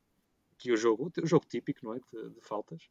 Aqui 0.53 0.72
o 0.72 0.77
jogo, 0.77 1.12
o 1.22 1.27
jogo 1.27 1.46
típico, 1.48 1.86
não 1.86 1.94
é? 1.94 2.00
De, 2.12 2.29
de 2.32 2.41
faltas. 2.41 2.89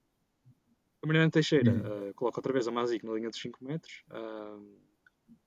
A 1.03 1.07
Mariana 1.07 1.31
Teixeira 1.31 1.73
uh, 1.73 2.15
coloca 2.15 2.39
outra 2.39 2.53
vez 2.53 2.67
a 2.67 2.71
Mazik 2.71 3.05
na 3.05 3.13
linha 3.13 3.29
dos 3.29 3.41
5 3.41 3.63
metros 3.63 4.03
uh, 4.11 4.81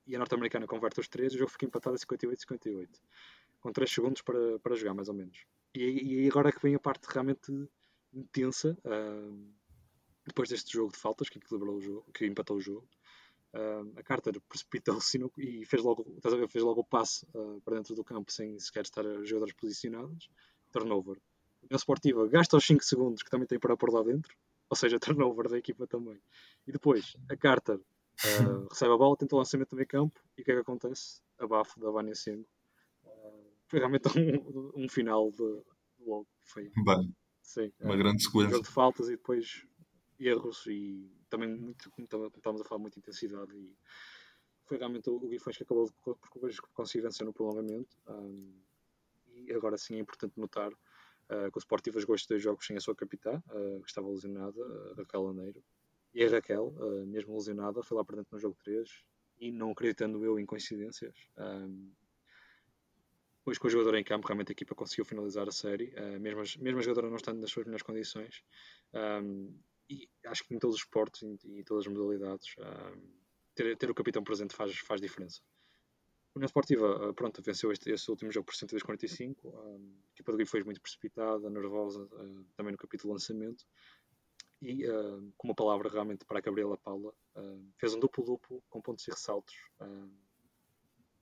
e 0.06 0.15
a 0.15 0.20
norte-americana 0.20 0.68
converte 0.68 1.00
os 1.00 1.08
3 1.08 1.34
e 1.34 1.36
o 1.36 1.39
jogo 1.39 1.51
fica 1.51 1.65
empatado 1.65 1.96
a 1.96 2.00
58-58, 2.00 2.88
com 3.60 3.72
3 3.72 3.91
segundos 3.91 4.22
para, 4.22 4.60
para 4.60 4.75
jogar, 4.75 4.94
mais 4.94 5.08
ou 5.08 5.15
menos. 5.15 5.46
E, 5.74 6.24
e 6.24 6.28
agora 6.28 6.50
é 6.50 6.52
que 6.52 6.62
vem 6.62 6.76
a 6.76 6.80
parte 6.80 7.06
realmente 7.06 7.52
intensa, 8.14 8.78
uh, 8.86 9.54
depois 10.26 10.50
deste 10.50 10.74
jogo 10.74 10.92
de 10.92 10.98
faltas 10.98 11.30
que 11.30 11.38
equilibrou 11.38 11.76
o 11.76 11.82
jogo, 11.82 12.12
que 12.14 12.26
empatou 12.26 12.58
o 12.58 12.62
jogo. 12.62 12.88
a 13.96 14.04
Carter 14.04 14.40
precipitou-se 14.42 15.20
e 15.38 15.66
fez 15.66 15.82
logo, 15.84 16.06
fez 16.50 16.64
logo 16.64 16.82
o 16.82 16.84
passe 16.84 17.26
para 17.64 17.76
dentro 17.76 17.96
do 17.96 18.04
campo 18.04 18.32
sem 18.32 18.60
sequer 18.60 18.84
estar 18.84 19.06
os 19.06 19.28
jogadores 19.28 19.56
posicionados. 19.56 20.30
Turnover. 20.72 21.18
A 21.18 21.66
União 21.66 21.78
Esportiva 21.78 22.28
gasta 22.28 22.58
os 22.58 22.66
5 22.66 22.84
segundos 22.84 23.24
que 23.24 23.30
também 23.30 23.48
tem 23.48 23.60
para 23.60 23.76
pôr 23.76 23.92
lá 23.92 24.04
dentro 24.04 24.36
ou 24.70 24.78
seja, 24.78 25.00
turnover 25.02 25.50
da 25.50 25.58
equipa 25.58 25.88
também. 25.88 26.22
E 26.68 26.72
depois, 26.72 27.18
a 27.30 27.36
Carter 27.36 27.78
uh, 27.78 28.68
recebe 28.70 28.94
a 28.94 28.98
bola, 28.98 29.18
tenta 29.18 29.36
o 29.36 29.40
lançamento 29.40 29.72
do 29.72 29.76
meio 29.76 29.88
campo 29.88 30.22
e 30.38 30.42
o 30.42 30.46
que 30.46 30.51
é 30.51 30.55
que 30.55 30.62
acontece? 30.62 31.22
Abafo 31.38 31.79
da 31.79 31.90
Vânia 31.90 32.16
Sengo. 32.16 32.46
Foi 33.70 33.79
realmente 33.79 34.03
um, 34.18 34.84
um 34.84 34.90
final 34.90 35.32
de, 35.32 35.62
logo. 36.00 36.27
Foi, 36.42 36.72
Bem, 36.84 37.16
sim, 37.42 37.72
uma 37.79 37.96
uh, 37.96 37.98
grande 37.98 38.24
sequência. 38.24 38.50
Um 38.50 38.51
jogo 38.51 38.68
de 38.68 38.74
faltas 38.74 39.08
e 39.08 39.12
depois 39.12 39.66
erros 40.20 40.66
e 40.68 41.10
também, 41.29 41.48
muito, 41.48 41.90
como 41.92 42.05
estávamos 42.05 42.62
a 42.62 42.66
falar, 42.66 42.82
muita 42.82 43.00
intensidade. 43.00 43.55
E 43.55 43.77
foi 44.66 44.77
realmente 44.77 45.10
o 45.10 45.20
Guifões 45.20 45.58
que 45.58 45.64
acabou 45.64 45.90
por 46.03 46.18
conseguir 46.74 47.03
vencer 47.03 47.25
no 47.25 47.34
prolongamento. 47.34 47.98
Um, 48.08 48.53
e 49.27 49.53
agora 49.53 49.77
sim 49.77 49.96
é 49.96 50.00
importante 50.00 50.34
notar 50.38 50.72
uh, 50.72 51.51
que 51.51 51.58
o 51.58 51.60
Sportiva 51.60 52.00
jogou 52.00 52.16
estes 52.16 52.27
dois 52.27 52.42
jogos 52.42 52.66
sem 52.66 52.75
a 52.75 52.82
sua 52.82 52.96
capitã, 52.96 53.42
uh, 53.48 53.82
que 53.82 53.88
estava 53.90 54.10
lesionada, 54.10 54.60
uh, 54.60 54.94
Raquel 54.96 55.24
Laneiro. 55.24 55.64
E 56.14 56.24
a 56.24 56.29
Raquel, 56.29 56.74
mesmo 57.05 57.36
lesionada, 57.36 57.84
foi 57.84 57.96
lá 57.96 58.03
para 58.03 58.16
dentro 58.16 58.36
no 58.36 58.40
jogo 58.40 58.58
3 58.64 58.90
e 59.40 59.51
não 59.51 59.70
acreditando 59.70 60.25
eu 60.25 60.40
em 60.40 60.46
coincidências. 60.46 61.16
Um, 61.38 61.92
depois 63.40 63.58
com 63.58 63.68
o 63.68 63.70
jogador 63.70 63.96
em 63.96 64.04
campo, 64.04 64.28
realmente 64.28 64.52
a 64.52 64.54
equipa 64.54 64.75
conseguiu 64.75 65.06
finalizar 65.06 65.48
a 65.48 65.52
série, 65.52 65.94
uh, 65.98 66.20
mesmo, 66.20 66.42
mesmo 66.62 66.80
a 66.80 66.84
jogadora 66.84 67.10
não 67.10 67.18
estando 67.18 67.40
nas 67.40 67.52
suas 67.52 67.66
melhores 67.66 67.84
condições. 67.84 68.44
Um, 68.94 69.58
e 69.90 70.08
acho 70.25 70.44
que 70.44 70.54
em 70.54 70.60
todos 70.60 70.75
os 70.75 70.82
esportes 70.82 71.24
e 71.24 71.60
em 71.60 71.64
todas 71.64 71.88
as 71.88 71.92
modalidades, 71.92 72.54
um, 72.60 73.10
ter, 73.56 73.75
ter, 73.75 73.90
o 73.90 73.96
capitão 73.96 74.24
presente 74.24 74.56
faz, 74.56 74.78
faz 74.80 75.02
diferença. 75.02 75.42
União 76.36 76.46
Esportiva, 76.46 77.10
eh, 77.10 77.14
pronto, 77.14 77.42
venceu 77.42 77.72
este, 77.72 77.92
este 77.92 78.10
último 78.10 78.32
jogo 78.32 78.46
por 78.46 78.56
145. 78.56 79.50
A 79.50 80.14
equipa 80.14 80.32
do 80.32 80.38
Gui 80.38 80.46
foi 80.46 80.64
muito 80.64 80.80
precipitada, 80.80 81.50
nervosa, 81.50 82.08
eh, 82.14 82.46
também 82.56 82.72
no 82.72 82.78
capítulo 82.78 83.14
lançamento. 83.14 83.66
E 84.62 84.86
eh, 84.86 85.20
com 85.38 85.48
uma 85.48 85.56
palavra 85.56 85.90
realmente 85.90 86.25
para 86.25 86.38
a 86.38 86.42
Gabriela 86.42 86.78
Paula, 86.78 87.14
fez 87.78 87.94
um 87.94 88.00
duplo-duplo 88.00 88.62
com 88.70 88.82
pontos 88.82 89.08
e 89.08 89.12
ressaltos, 89.12 89.56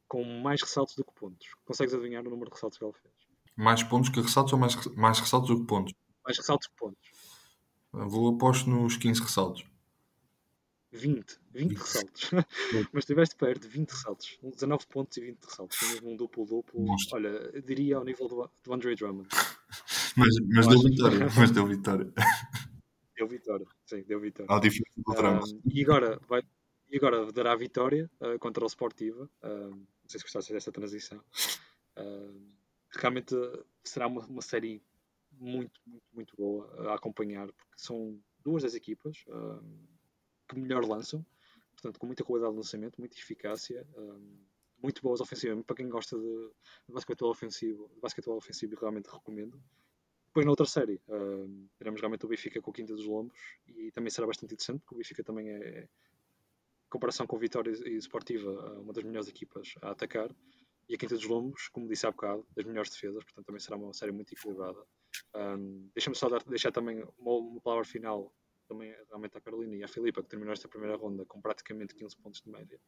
com 0.08 0.24
mais 0.24 0.62
ressaltos 0.62 0.96
do 0.96 1.04
que 1.04 1.13
pontos. 1.13 1.48
Consegues 1.65 1.93
adivinhar 1.93 2.26
o 2.26 2.30
número 2.30 2.50
de 2.50 2.56
ressaltos 2.56 2.78
que 2.78 2.84
ela 2.84 2.93
fez? 2.93 3.13
Mais 3.56 3.84
pontos 3.84 4.10
que 4.10 4.22
ressaltos 4.22 4.54
ou 4.54 4.60
mais, 4.60 4.76
mais 4.96 5.20
ressaltos 5.20 5.50
do 5.50 5.60
que 5.60 5.67
pontos? 5.67 5.93
Mais 6.24 6.38
ressaltos 6.38 6.67
que 6.67 6.76
pontos. 6.76 7.10
Vou 7.91 8.30
aposto 8.30 8.70
nos 8.70 8.98
15 8.98 9.22
ressaltos. 9.22 9.65
20, 10.91 11.39
20 11.52 11.74
ressaltos. 11.74 12.30
mas 12.93 13.04
estiveste 13.04 13.36
perto 13.36 13.63
de 13.63 13.67
20 13.70 13.89
ressaltos. 13.89 14.39
19 14.43 14.88
pontos 14.88 15.17
e 15.17 15.22
20 15.22 15.43
ressaltos. 15.43 15.78
Foi 15.78 15.88
mesmo 15.89 16.12
um 16.12 16.15
duplo-duplo. 16.15 16.86
Olha, 17.13 17.62
diria 17.62 17.98
ao 17.98 18.04
nível 18.04 18.28
do, 18.28 18.50
do 18.63 18.74
Andre 18.74 18.96
Drummond. 18.96 19.28
Mas, 20.15 20.34
mas 20.48 20.65
deu 20.65 20.80
vitória. 20.80 21.28
Mas 21.38 21.52
deu 21.52 21.67
vitória. 21.67 22.12
Deu 23.15 23.28
vitória, 23.28 23.67
sim, 23.86 24.04
deu 24.08 24.20
vitória. 24.20 24.52
Há 24.52 24.60
diferença 24.60 25.00
do 25.00 25.12
um, 25.12 25.62
e 25.72 25.84
agora 25.84 26.20
vai. 26.28 26.41
E 26.89 26.98
agora 26.98 27.32
dará 27.32 27.52
a 27.52 27.56
vitória 27.56 28.10
uh, 28.22 28.39
contra 28.39 28.63
o 28.63 28.67
Sportiva. 28.67 29.30
Uh, 29.43 29.80
não 30.08 30.10
sei 30.10 30.20
se 30.20 30.24
gostaste 30.24 30.54
desta 30.54 30.72
transição. 30.72 31.22
Uh, 31.98 32.50
realmente 32.91 33.36
será 33.84 34.08
uma, 34.08 34.26
uma 34.26 34.41
série 34.41 34.82
muito, 35.32 35.82
muito, 35.86 36.06
muito 36.13 36.36
boa 36.38 36.91
a 36.91 36.96
acompanhar, 36.96 37.48
porque 37.48 37.74
são 37.76 38.20
duas 38.39 38.63
das 38.63 38.74
equipas 38.74 39.26
que 40.48 40.58
melhor 40.58 40.86
lançam, 40.86 41.26
portanto, 41.74 42.00
com 42.00 42.06
muita 42.06 42.24
qualidade 42.24 42.54
de 42.54 42.58
lançamento, 42.58 42.98
muita 42.98 43.17
eficácia, 43.17 43.86
um, 43.98 44.38
muito 44.82 45.02
boas 45.02 45.20
ofensivamente. 45.20 45.65
Para 45.65 45.76
quem 45.76 45.89
gosta 45.89 46.17
de, 46.17 46.52
de 46.88 46.93
basquetebol 46.93 47.32
ofensivo, 47.32 47.89
de 47.93 48.00
basquetebol 48.00 48.38
ofensivo, 48.38 48.76
realmente 48.80 49.08
recomendo. 49.08 49.62
Depois, 50.28 50.46
na 50.46 50.52
outra 50.52 50.65
série, 50.65 51.02
teremos 51.78 52.00
realmente 52.00 52.26
o 52.26 52.30
Benfica 52.30 52.62
com 52.62 52.70
o 52.70 52.74
Quinta 52.74 52.93
dos 52.93 53.06
Lombos 53.06 53.38
e 53.65 53.91
também 53.91 54.12
será 54.12 54.28
bastante 54.28 54.54
interessante, 54.54 54.80
porque 54.80 54.96
o 54.96 54.98
Benfica 54.98 55.24
também 55.24 55.50
é, 55.50 55.89
comparação 56.89 57.28
com 57.28 57.38
Vitória 57.38 57.71
e 57.71 57.97
Sportiva, 57.97 58.50
uma 58.80 58.93
das 58.93 59.04
melhores 59.04 59.28
equipas 59.28 59.76
a 59.82 59.91
atacar. 59.91 60.34
E 60.89 60.95
a 60.95 60.97
Quinta 60.97 61.15
dos 61.15 61.26
Lombos, 61.26 61.67
como 61.67 61.88
disse 61.88 62.08
há 62.08 62.12
bocado, 62.12 62.47
das 62.56 62.65
melhores 62.65 62.89
defesas, 62.89 63.21
portanto 63.23 63.45
também 63.45 63.60
será 63.60 63.76
uma 63.76 63.93
série 63.93 64.12
muito 64.12 64.32
equilibrada. 64.34 64.82
Um, 65.36 65.89
Deixa-me 65.93 66.15
só 66.15 66.30
dar, 66.30 66.41
deixar 66.45 66.71
também 66.71 67.04
uma, 67.17 67.34
uma 67.34 67.62
palavra 67.62 67.84
final 67.84 68.34
também 68.67 68.93
realmente 69.08 69.38
à 69.38 69.41
Carolina 69.41 69.76
e 69.76 69.84
à 69.84 69.88
Filipa, 69.88 70.21
que 70.21 70.30
terminou 70.30 70.54
esta 70.54 70.67
primeira 70.67 70.95
ronda 70.95 71.26
com 71.26 71.41
praticamente 71.41 71.95
15 71.95 72.17
pontos 72.17 72.41
de 72.41 72.50
média. 72.50 72.80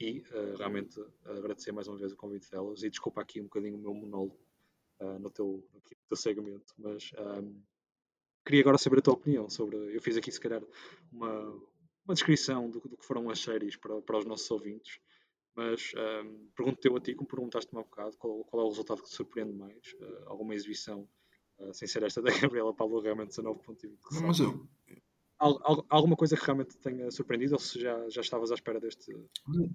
E 0.00 0.20
uh, 0.20 0.56
realmente 0.56 1.00
agradecer 1.24 1.72
mais 1.72 1.86
uma 1.86 1.96
vez 1.96 2.12
o 2.12 2.16
convite 2.16 2.50
delas 2.50 2.82
e 2.82 2.90
desculpa 2.90 3.20
aqui 3.20 3.40
um 3.40 3.44
bocadinho 3.44 3.76
o 3.76 3.80
meu 3.80 3.94
monólogo 3.94 4.38
uh, 5.00 5.18
no, 5.18 5.30
teu, 5.30 5.64
no 5.72 5.80
teu 6.08 6.16
segmento, 6.16 6.74
mas 6.76 7.12
um, 7.18 7.60
queria 8.44 8.62
agora 8.62 8.78
saber 8.78 8.98
a 8.98 9.02
tua 9.02 9.14
opinião 9.14 9.48
sobre. 9.48 9.76
Eu 9.94 10.00
fiz 10.00 10.16
aqui, 10.16 10.30
se 10.30 10.40
calhar, 10.40 10.62
uma, 11.12 11.62
uma 12.04 12.14
descrição 12.14 12.70
do, 12.70 12.80
do 12.80 12.96
que 12.96 13.04
foram 13.04 13.30
as 13.30 13.40
séries 13.40 13.76
para, 13.76 14.00
para 14.02 14.18
os 14.18 14.24
nossos 14.24 14.50
ouvintes, 14.50 14.98
mas 15.54 15.92
um, 16.24 16.48
pergunto-te 16.56 16.88
a 16.88 17.00
ti, 17.00 17.14
como 17.14 17.28
perguntaste-me 17.28 17.80
há 17.80 17.84
bocado, 17.84 18.16
qual, 18.16 18.44
qual, 18.44 18.62
é 18.62 18.64
o 18.66 18.68
resultado 18.68 19.02
que 19.02 19.08
te 19.08 19.14
surpreende 19.14 19.52
mais? 19.52 19.94
alguma 20.26 20.54
exibição, 20.54 21.06
sem 21.72 21.86
ser 21.86 22.02
esta 22.02 22.22
da 22.22 22.30
Gabriela 22.38 22.74
Paulo, 22.74 23.00
realmente 23.00 23.30
19.20. 23.30 23.98
Mas 24.22 24.40
eu, 24.40 24.66
alguma 25.88 26.16
coisa 26.16 26.36
que 26.36 26.44
realmente 26.44 26.76
tenha 26.76 27.10
surpreendido 27.10 27.54
ou 27.54 27.58
se 27.58 27.80
já, 27.80 28.08
já 28.08 28.20
estavas 28.20 28.50
à 28.52 28.54
espera 28.54 28.78
deste, 28.78 29.12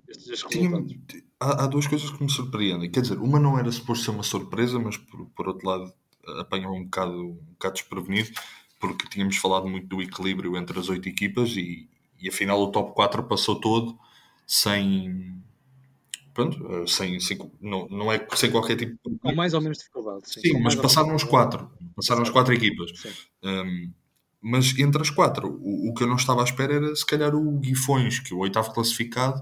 destes, 0.06 0.28
destes 0.28 0.44
resultados? 0.44 0.96
há, 1.40 1.63
há, 1.63 1.68
duas 1.68 1.86
coisas 1.88 2.10
que 2.10 2.24
me 2.24 2.32
surpreendem. 2.32 2.90
Quer 2.90 3.02
dizer, 3.02 3.18
uma 3.18 3.40
não 3.40 3.60
era 3.60 3.72
suposto 3.72 4.06
ser 4.06 4.12
uma 4.12 4.24
surpresa, 4.24 4.80
mas 4.80 4.98
por, 4.98 5.26
por 5.32 5.48
outro 5.50 5.68
lado 5.68 5.94
apanhou 6.40 6.74
um 6.74 6.86
bocado, 6.86 7.13
um 7.13 7.34
bocado 7.34 7.74
desprevenido, 7.74 8.32
porque 8.80 9.08
tínhamos 9.10 9.38
falado 9.38 9.68
muito 9.68 9.88
do 9.88 10.02
equilíbrio 10.02 10.56
entre 10.56 10.80
as 10.80 10.88
oito 10.90 11.10
equipas 11.10 11.56
e, 11.58 11.90
e 12.19 12.30
afinal 12.30 12.62
o 12.62 12.71
top 12.71 12.93
4 12.93 13.23
passou 13.23 13.60
todo 13.60 13.97
sem. 14.45 15.41
Pronto, 16.34 16.88
sem, 16.88 17.19
sem, 17.19 17.38
não, 17.60 17.88
não 17.88 18.12
é 18.12 18.25
sem 18.36 18.51
qualquer 18.51 18.75
tipo 18.75 18.95
de. 19.06 19.17
Com 19.17 19.34
mais 19.34 19.53
ou 19.53 19.62
menos 19.62 19.80
dificuldade. 19.80 20.30
Sim, 20.30 20.41
sim 20.41 20.60
mas 20.62 20.75
passaram 20.75 21.15
os 21.15 21.23
quatro. 21.23 21.71
Passaram 21.95 22.21
as 22.21 22.30
quatro 22.30 22.53
equipas. 22.53 22.91
Um, 23.43 23.91
mas 24.39 24.77
entre 24.77 25.01
as 25.01 25.10
quatro, 25.10 25.60
o, 25.62 25.89
o, 25.89 25.93
que 25.93 26.03
eu 26.03 26.08
não 26.08 26.15
estava 26.15 26.41
à 26.41 26.43
espera 26.43 26.75
era 26.75 26.95
se 26.95 27.06
calhar 27.06 27.36
o 27.36 27.60
Guifões, 27.60 28.19
que 28.19 28.34
é 28.34 28.36
o 28.36 28.39
oitavo 28.39 28.71
classificado, 28.71 29.41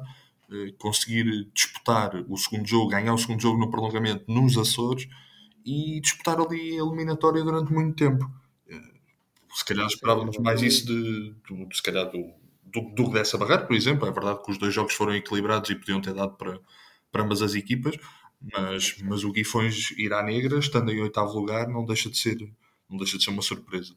eh, 0.51 0.73
conseguir 0.79 1.49
disputar 1.53 2.15
o 2.29 2.37
segundo 2.37 2.65
jogo, 2.65 2.89
ganhar 2.89 3.13
o 3.13 3.17
segundo 3.17 3.41
jogo 3.41 3.59
no 3.59 3.69
prolongamento 3.69 4.23
nos 4.27 4.57
Açores 4.57 5.07
e 5.65 5.99
disputar 5.99 6.39
ali 6.39 6.79
a 6.79 6.83
eliminatória 6.83 7.43
durante 7.43 7.73
muito 7.73 7.95
tempo. 7.95 8.25
Eh, 8.69 8.93
se 9.53 9.65
calhar 9.65 9.85
esperávamos 9.85 10.37
mais 10.37 10.61
isso 10.61 10.85
de, 10.85 11.33
de, 11.47 11.65
de 11.65 11.75
se 11.75 11.83
calhar 11.83 12.09
do, 12.09 12.33
do, 12.75 12.93
do 12.93 13.11
dessa 13.11 13.37
barreira, 13.37 13.65
por 13.65 13.75
exemplo. 13.75 14.07
É 14.07 14.11
verdade 14.11 14.43
que 14.43 14.51
os 14.51 14.57
dois 14.57 14.73
jogos 14.73 14.93
foram 14.93 15.15
equilibrados 15.15 15.69
e 15.69 15.75
podiam 15.75 16.01
ter 16.01 16.13
dado 16.13 16.35
para, 16.35 16.59
para 17.11 17.23
ambas 17.23 17.41
as 17.41 17.55
equipas, 17.55 17.95
mas, 18.41 18.97
mas 19.01 19.23
o 19.23 19.31
Guifões 19.31 19.91
ir 19.91 20.13
à 20.13 20.21
negra, 20.21 20.59
estando 20.59 20.91
em 20.91 21.01
oitavo 21.01 21.37
lugar, 21.39 21.67
não 21.67 21.85
deixa 21.85 22.09
de 22.09 22.17
ser, 22.17 22.37
não 22.89 22.97
deixa 22.97 23.17
de 23.17 23.23
ser 23.23 23.29
uma 23.29 23.41
surpresa. 23.41 23.95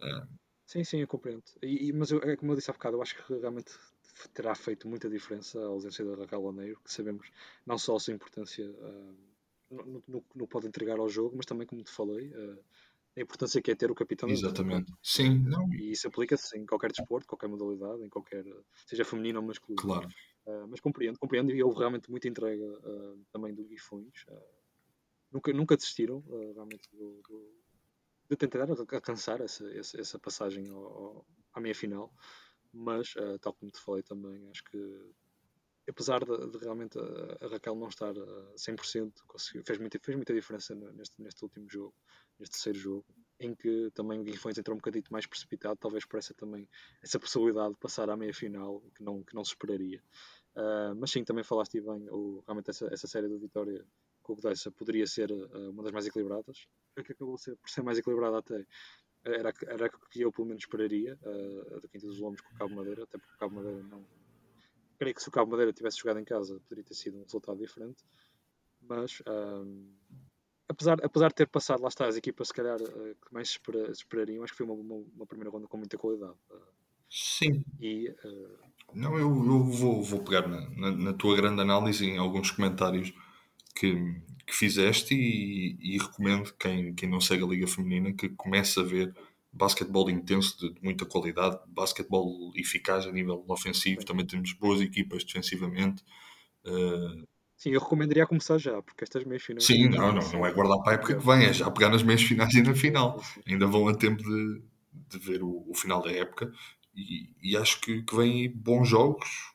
É. 0.00 0.22
Sim, 0.66 0.84
sim, 0.84 0.98
eu 0.98 1.06
compreendo. 1.06 1.42
E, 1.62 1.92
mas 1.92 2.10
eu, 2.10 2.18
é 2.22 2.36
como 2.36 2.52
eu 2.52 2.56
disse 2.56 2.70
há 2.70 2.74
bocado, 2.74 2.96
eu 2.96 3.02
acho 3.02 3.14
que 3.16 3.34
realmente 3.34 3.72
terá 4.32 4.54
feito 4.54 4.88
muita 4.88 5.08
diferença 5.10 5.58
a 5.60 5.66
ausência 5.66 6.04
da 6.04 6.16
Raquel 6.16 6.42
Laneiro, 6.42 6.80
que 6.84 6.92
sabemos 6.92 7.28
não 7.66 7.76
só 7.76 7.96
a 7.96 8.00
sua 8.00 8.14
importância 8.14 8.64
uh, 8.64 9.16
no, 9.70 10.02
no, 10.06 10.24
no, 10.34 10.46
pode 10.46 10.66
entregar 10.66 10.98
ao 10.98 11.08
jogo, 11.08 11.36
mas 11.36 11.46
também, 11.46 11.66
como 11.66 11.82
te 11.82 11.90
falei, 11.90 12.28
uh, 12.28 12.58
a 13.16 13.20
importância 13.20 13.62
que 13.62 13.70
é 13.70 13.74
ter 13.74 13.90
o 13.90 13.94
capitão. 13.94 14.28
Exatamente. 14.28 14.92
Sim, 15.02 15.38
não. 15.44 15.72
E 15.72 15.92
isso 15.92 16.08
aplica-se 16.08 16.58
em 16.58 16.66
qualquer 16.66 16.90
desporto, 16.90 17.26
qualquer 17.26 17.48
modalidade, 17.48 18.04
em 18.04 18.08
qualquer, 18.08 18.44
seja 18.86 19.04
feminino 19.04 19.40
ou 19.40 19.46
masculino. 19.46 19.80
Claro. 19.80 20.08
Uh, 20.46 20.66
mas 20.68 20.80
compreendo, 20.80 21.18
compreendo 21.18 21.52
e 21.52 21.62
houve 21.62 21.78
realmente 21.78 22.10
muita 22.10 22.28
entrega 22.28 22.64
uh, 22.64 23.24
também 23.32 23.54
do 23.54 23.64
Guifões. 23.64 24.24
Uh, 24.28 24.42
nunca, 25.32 25.52
nunca 25.52 25.76
desistiram 25.76 26.22
realmente 26.54 26.88
do, 26.92 27.22
do, 27.22 27.54
de 28.28 28.36
tentar 28.36 28.68
alcançar 28.68 29.40
essa, 29.40 29.66
essa, 29.72 30.00
essa 30.00 30.18
passagem 30.18 30.68
ao, 30.70 30.84
ao, 30.84 31.26
à 31.52 31.60
meia 31.60 31.74
final. 31.74 32.12
Mas, 32.72 33.14
tal 33.40 33.54
como 33.54 33.70
te 33.70 33.78
falei 33.78 34.02
também, 34.02 34.50
acho 34.50 34.64
que 34.64 34.76
apesar 35.88 36.24
de, 36.24 36.50
de 36.50 36.58
realmente 36.58 36.98
a, 36.98 37.44
a, 37.44 37.48
Raquel 37.48 37.74
não 37.74 37.88
estar 37.88 38.10
a 38.10 38.54
100%, 38.54 39.12
conseguiu, 39.26 39.62
fez, 39.64 39.78
muita, 39.78 39.98
fez 39.98 40.16
muita 40.16 40.34
diferença 40.34 40.74
neste, 40.74 41.20
neste 41.20 41.42
último 41.42 41.68
jogo, 41.68 41.94
neste 42.38 42.54
terceiro 42.54 42.78
jogo, 42.78 43.06
em 43.38 43.54
que 43.54 43.90
também 43.92 44.20
o 44.20 44.24
Guinfões 44.24 44.56
entrou 44.56 44.74
um 44.74 44.78
bocadinho 44.78 45.04
mais 45.10 45.26
precipitado, 45.26 45.76
talvez 45.76 46.04
por 46.04 46.18
essa 46.18 46.32
também, 46.34 46.68
essa 47.02 47.18
possibilidade 47.18 47.74
de 47.74 47.80
passar 47.80 48.08
à 48.08 48.16
meia-final, 48.16 48.82
que 48.94 49.02
não, 49.02 49.22
que 49.22 49.34
não 49.34 49.44
se 49.44 49.50
esperaria. 49.50 50.02
Uh, 50.56 50.94
mas 50.96 51.10
sim, 51.10 51.24
também 51.24 51.42
falaste 51.42 51.80
bem, 51.80 52.08
o, 52.10 52.42
realmente 52.46 52.70
essa, 52.70 52.86
essa 52.92 53.06
série 53.06 53.28
da 53.28 53.36
vitória 53.36 53.84
com 54.22 54.32
o 54.32 54.36
Gdessa 54.36 54.70
poderia 54.70 55.06
ser 55.06 55.30
uh, 55.30 55.70
uma 55.70 55.82
das 55.82 55.92
mais 55.92 56.06
equilibradas, 56.06 56.66
a 56.96 57.02
que 57.02 57.12
acabou 57.12 57.36
ser, 57.36 57.56
por 57.56 57.68
ser 57.68 57.82
mais 57.82 57.98
equilibrada 57.98 58.38
até, 58.38 58.64
era, 59.24 59.52
era 59.66 59.90
que 60.10 60.20
eu 60.20 60.30
pelo 60.30 60.46
menos 60.46 60.62
esperaria, 60.62 61.18
uh, 61.22 61.76
a 61.76 61.80
da 61.80 61.88
Quinta 61.88 62.06
dos 62.06 62.20
Lomos 62.20 62.40
com 62.40 62.54
o 62.54 62.58
Cabo 62.58 62.74
Madeira, 62.74 63.02
até 63.02 63.18
porque 63.18 63.34
o 63.34 63.38
Cabo 63.38 63.56
Madeira 63.56 63.82
não, 63.82 64.06
creio 65.04 65.14
que 65.14 65.22
se 65.22 65.28
o 65.28 65.32
Cabo 65.32 65.50
Madeira 65.50 65.72
tivesse 65.72 65.98
jogado 65.98 66.18
em 66.18 66.24
casa 66.24 66.58
poderia 66.60 66.84
ter 66.84 66.94
sido 66.94 67.18
um 67.18 67.22
resultado 67.24 67.58
diferente. 67.58 68.02
Mas 68.80 69.22
um, 69.28 69.92
apesar, 70.66 70.98
apesar 71.02 71.28
de 71.28 71.34
ter 71.34 71.46
passado, 71.46 71.82
lá 71.82 71.88
está, 71.88 72.06
as 72.06 72.16
equipas 72.16 72.48
se 72.48 72.54
calhar 72.54 72.80
uh, 72.80 73.14
que 73.14 73.32
mais 73.32 73.50
espera, 73.50 73.90
esperariam, 73.90 74.42
acho 74.42 74.52
que 74.52 74.56
foi 74.58 74.66
uma, 74.66 74.74
uma, 74.74 75.04
uma, 75.14 75.26
primeira 75.26 75.50
ronda 75.50 75.66
com 75.66 75.76
muita 75.76 75.98
qualidade. 75.98 76.34
Uh, 76.50 76.56
Sim. 77.10 77.62
E, 77.78 78.08
uh, 78.24 78.58
Não, 78.94 79.16
eu, 79.18 79.28
eu 79.28 79.64
vou, 79.64 80.02
vou 80.02 80.24
pegar 80.24 80.48
na, 80.48 80.68
na, 80.70 80.90
na, 80.90 81.12
tua 81.12 81.36
grande 81.36 81.60
análise 81.60 82.04
em 82.04 82.18
alguns 82.18 82.50
comentários 82.50 83.12
que, 83.74 83.94
que 84.46 84.54
fizeste 84.54 85.14
e, 85.14 85.76
e 85.80 85.98
recomendo 85.98 86.52
quem, 86.54 86.94
quem 86.94 87.08
não 87.08 87.20
segue 87.20 87.44
a 87.44 87.46
Liga 87.46 87.66
Feminina 87.66 88.12
que 88.12 88.30
comece 88.30 88.80
a 88.80 88.82
ver 88.82 89.14
basquetebol 89.54 90.10
intenso 90.10 90.58
de, 90.58 90.74
de, 90.74 90.82
muita 90.82 91.06
qualidade, 91.06 91.58
basquetebol 91.68 92.52
eficaz 92.56 93.06
a 93.06 93.12
nível 93.12 93.44
ofensivo, 93.48 94.04
também 94.04 94.26
temos 94.26 94.52
boas 94.52 94.80
equipas 94.80 95.24
defensivamente. 95.24 96.02
Uh... 96.64 97.24
Sim, 97.56 97.70
eu 97.70 97.80
recomendaria 97.80 98.26
começar 98.26 98.58
já, 98.58 98.82
porque 98.82 99.04
estas 99.04 99.24
meias 99.24 99.42
finais. 99.42 99.64
Sim, 99.64 99.88
não, 99.88 100.12
não, 100.12 100.32
não 100.32 100.46
é 100.46 100.52
guardar 100.52 100.82
para 100.82 100.92
a 100.92 100.94
época 100.96 101.16
que 101.16 101.24
vem, 101.24 101.44
é 101.44 101.52
já 101.52 101.70
pegar 101.70 101.88
nas 101.88 102.02
meias 102.02 102.22
finais 102.22 102.52
e 102.52 102.62
na 102.62 102.74
final. 102.74 103.22
Ainda 103.46 103.66
vão 103.66 103.88
a 103.88 103.94
tempo 103.94 104.22
de, 104.22 104.62
de 105.08 105.18
ver 105.18 105.42
o, 105.42 105.64
o 105.68 105.74
final 105.74 106.02
da 106.02 106.10
época 106.10 106.52
e, 106.94 107.30
e 107.42 107.56
acho 107.56 107.80
que, 107.80 108.02
que 108.02 108.16
vêm 108.16 108.50
bons 108.50 108.88
jogos, 108.88 109.54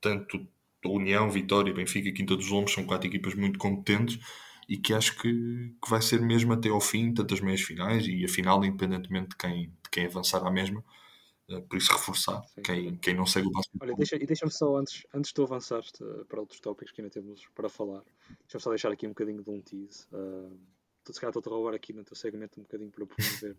tanto 0.00 0.46
a 0.84 0.88
União, 0.88 1.28
Vitória, 1.28 1.74
Benfica, 1.74 2.12
Quinta 2.12 2.36
dos 2.36 2.48
Lombos 2.48 2.72
são 2.72 2.84
quatro 2.84 3.08
equipas 3.08 3.34
muito 3.34 3.58
competentes 3.58 4.18
e 4.70 4.78
que 4.78 4.94
acho 4.94 5.20
que, 5.20 5.74
que 5.82 5.90
vai 5.90 6.00
ser 6.00 6.20
mesmo 6.20 6.52
até 6.52 6.68
ao 6.68 6.80
fim, 6.80 7.12
tantas 7.12 7.40
meias 7.40 7.60
finais 7.60 8.06
e 8.06 8.24
a 8.24 8.28
final, 8.28 8.64
independentemente 8.64 9.30
de 9.30 9.36
quem, 9.36 9.66
de 9.66 9.90
quem 9.90 10.06
avançar 10.06 10.46
à 10.46 10.50
mesma. 10.50 10.84
Uh, 11.48 11.60
por 11.62 11.76
isso, 11.76 11.90
reforçar 11.90 12.40
quem, 12.64 12.96
quem 12.98 13.12
não 13.12 13.26
segue 13.26 13.48
o 13.48 13.50
basquete. 13.50 13.82
Olha, 13.82 13.96
deixa, 13.96 14.14
e 14.14 14.24
deixa-me 14.24 14.52
só, 14.52 14.76
antes, 14.76 15.04
antes 15.12 15.30
de 15.30 15.34
tu 15.34 15.42
avançares 15.42 15.90
para 16.28 16.38
outros 16.38 16.60
tópicos 16.60 16.92
que 16.92 17.00
ainda 17.00 17.10
temos 17.10 17.48
para 17.52 17.68
falar, 17.68 18.04
deixa-me 18.42 18.62
só 18.62 18.70
deixar 18.70 18.92
aqui 18.92 19.06
um 19.06 19.10
bocadinho 19.10 19.42
de 19.42 19.50
um 19.50 19.60
tease. 19.60 20.06
Uh, 20.12 20.56
se 21.10 21.18
calhar 21.18 21.36
estou 21.36 21.52
a 21.52 21.56
roubar 21.56 21.74
aqui 21.74 21.92
no 21.92 22.04
teu 22.04 22.14
segmento 22.14 22.60
um 22.60 22.62
bocadinho 22.62 22.92
para 22.92 23.06
promover 23.06 23.56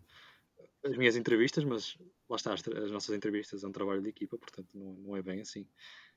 as 0.82 0.96
minhas 0.96 1.14
entrevistas, 1.14 1.62
mas 1.64 1.98
lá 2.26 2.36
está, 2.36 2.54
as, 2.54 2.66
as, 2.66 2.90
nossas 2.90 3.14
entrevistas 3.14 3.62
é 3.62 3.66
um 3.66 3.72
trabalho 3.72 4.00
de 4.00 4.08
equipa, 4.08 4.38
portanto 4.38 4.68
não, 4.74 4.94
não 4.94 5.14
é 5.14 5.20
bem 5.20 5.42
assim. 5.42 5.66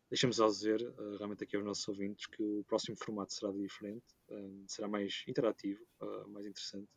Deixa-me 0.09 0.33
só 0.33 0.47
dizer, 0.47 0.81
uh, 0.81 1.17
realmente 1.17 1.43
aqui 1.43 1.55
aos 1.55 1.65
nossos 1.65 1.87
ouvintes, 1.87 2.27
que 2.27 2.41
o 2.41 2.63
próximo 2.65 2.95
formato 2.95 3.33
será 3.33 3.51
diferente, 3.51 4.05
uh, 4.29 4.63
será 4.67 4.87
mais 4.87 5.23
interativo, 5.27 5.83
uh, 5.99 6.27
mais 6.29 6.45
interessante. 6.45 6.89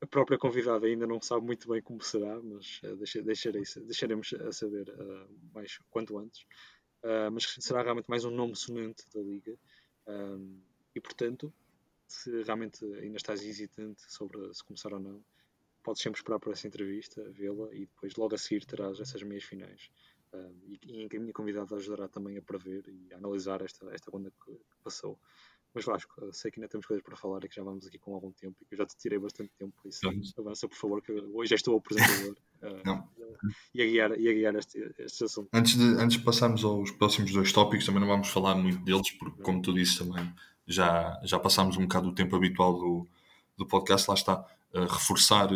A 0.00 0.06
própria 0.06 0.38
convidada 0.38 0.86
ainda 0.86 1.06
não 1.06 1.20
sabe 1.20 1.44
muito 1.44 1.68
bem 1.68 1.82
como 1.82 2.02
será, 2.02 2.40
mas 2.42 2.80
deixa, 2.98 3.22
deixarei, 3.22 3.62
deixaremos 3.84 4.32
a 4.32 4.50
saber 4.50 4.92
mais 5.54 5.78
quanto 5.90 6.18
antes. 6.18 6.44
mas 7.32 7.54
será 7.60 7.82
realmente 7.82 8.10
mais 8.10 8.24
um 8.24 8.30
nome 8.32 8.56
sonante 8.56 9.04
da 9.14 9.20
Liga. 9.20 9.56
e, 10.92 11.00
portanto, 11.00 11.54
se 12.08 12.42
realmente 12.42 12.84
ainda 12.96 13.16
estás 13.16 13.44
hesitante 13.44 14.02
sobre 14.12 14.52
se 14.52 14.64
começar 14.64 14.92
ou 14.92 14.98
não, 14.98 15.24
podes 15.84 16.02
sempre 16.02 16.18
esperar 16.18 16.40
por 16.40 16.52
essa 16.52 16.66
entrevista, 16.66 17.22
vê-la 17.30 17.72
e 17.72 17.86
depois 17.86 18.16
logo 18.16 18.34
a 18.34 18.38
seguir 18.38 18.64
terás 18.64 18.98
essas 18.98 19.22
meias 19.22 19.44
finais 19.44 19.88
e, 20.66 20.78
e 20.84 21.02
em 21.02 21.08
que 21.08 21.16
a 21.16 21.20
minha 21.20 21.32
convidada 21.32 21.74
ajudará 21.76 22.08
também 22.08 22.36
a 22.36 22.42
prever 22.42 22.84
e 22.88 23.12
a 23.12 23.16
analisar 23.16 23.62
esta, 23.62 23.86
esta 23.92 24.10
ronda 24.10 24.32
que, 24.44 24.58
passou. 24.82 25.18
Mas 25.74 25.84
Vasco, 25.86 26.12
sei 26.32 26.50
que 26.50 26.60
ainda 26.60 26.68
temos 26.68 26.86
coisas 26.86 27.02
para 27.02 27.16
falar 27.16 27.44
e 27.44 27.48
que 27.48 27.56
já 27.56 27.62
vamos 27.62 27.86
aqui 27.86 27.98
com 27.98 28.14
algum 28.14 28.30
tempo 28.30 28.56
e 28.60 28.64
que 28.66 28.74
eu 28.74 28.78
já 28.78 28.84
te 28.84 28.96
tirei 28.96 29.18
bastante 29.18 29.50
tempo, 29.58 29.72
por 29.80 29.88
isso 29.88 30.06
avança 30.38 30.68
por 30.68 30.76
favor, 30.76 31.00
que 31.00 31.12
hoje 31.12 31.54
estou 31.54 31.74
o 31.74 31.78
apresentador 31.78 32.36
uh, 32.62 33.08
e, 33.74 33.80
a 33.80 33.86
guiar, 33.86 34.20
e 34.20 34.28
a 34.28 34.32
guiar 34.34 34.54
este, 34.56 34.94
este 34.98 35.24
assunto. 35.24 35.48
Antes 35.52 35.76
de, 35.76 35.84
antes 35.84 36.18
de 36.18 36.24
passarmos 36.24 36.62
aos 36.62 36.90
próximos 36.90 37.32
dois 37.32 37.50
tópicos, 37.52 37.86
também 37.86 38.00
não 38.00 38.08
vamos 38.08 38.28
falar 38.28 38.54
muito 38.54 38.84
deles, 38.84 39.10
porque 39.12 39.42
como 39.42 39.62
tu 39.62 39.72
disse 39.72 39.98
também, 39.98 40.30
já, 40.66 41.18
já 41.24 41.38
passámos 41.38 41.78
um 41.78 41.82
bocado 41.82 42.10
o 42.10 42.14
tempo 42.14 42.36
habitual 42.36 42.74
do, 42.74 43.08
do 43.56 43.66
podcast, 43.66 44.10
lá 44.10 44.14
está, 44.14 44.40
uh, 44.74 44.80
reforçar, 44.80 45.48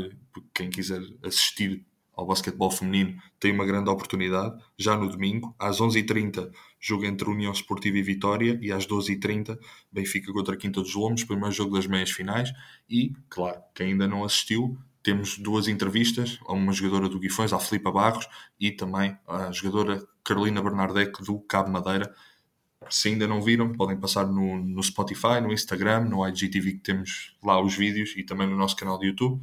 quem 0.54 0.70
quiser 0.70 1.02
assistir 1.22 1.84
ao 2.16 2.26
basquetebol 2.26 2.70
feminino 2.70 3.20
tem 3.38 3.52
uma 3.52 3.66
grande 3.66 3.90
oportunidade. 3.90 4.58
Já 4.78 4.96
no 4.96 5.08
domingo, 5.08 5.54
às 5.58 5.78
11h30, 5.78 6.50
jogo 6.80 7.04
entre 7.04 7.28
União 7.28 7.52
Esportiva 7.52 7.98
e 7.98 8.02
Vitória, 8.02 8.58
e 8.62 8.72
às 8.72 8.86
12h30, 8.86 9.58
Benfica 9.92 10.32
contra 10.32 10.56
Quinta 10.56 10.80
dos 10.80 10.94
Lomos, 10.94 11.24
primeiro 11.24 11.52
jogo 11.52 11.76
das 11.76 11.86
meias 11.86 12.10
finais. 12.10 12.50
E, 12.88 13.12
claro, 13.28 13.60
quem 13.74 13.88
ainda 13.88 14.08
não 14.08 14.24
assistiu, 14.24 14.78
temos 15.02 15.38
duas 15.38 15.68
entrevistas 15.68 16.40
a 16.46 16.54
uma 16.54 16.72
jogadora 16.72 17.08
do 17.08 17.20
Guifões, 17.20 17.52
a 17.52 17.58
Filipa 17.60 17.92
Barros, 17.92 18.26
e 18.58 18.72
também 18.72 19.16
a 19.28 19.52
jogadora 19.52 20.02
Carolina 20.24 20.62
Bernardec 20.62 21.22
do 21.22 21.38
Cabo 21.40 21.70
Madeira. 21.70 22.12
Se 22.88 23.08
ainda 23.08 23.26
não 23.26 23.42
viram, 23.42 23.72
podem 23.72 23.98
passar 23.98 24.26
no, 24.26 24.58
no 24.58 24.82
Spotify, 24.82 25.40
no 25.42 25.52
Instagram, 25.52 26.06
no 26.06 26.26
IGTV 26.26 26.72
que 26.72 26.78
temos 26.78 27.36
lá 27.44 27.60
os 27.60 27.74
vídeos 27.74 28.14
e 28.16 28.24
também 28.24 28.48
no 28.48 28.56
nosso 28.56 28.74
canal 28.74 28.98
de 28.98 29.06
YouTube. 29.06 29.42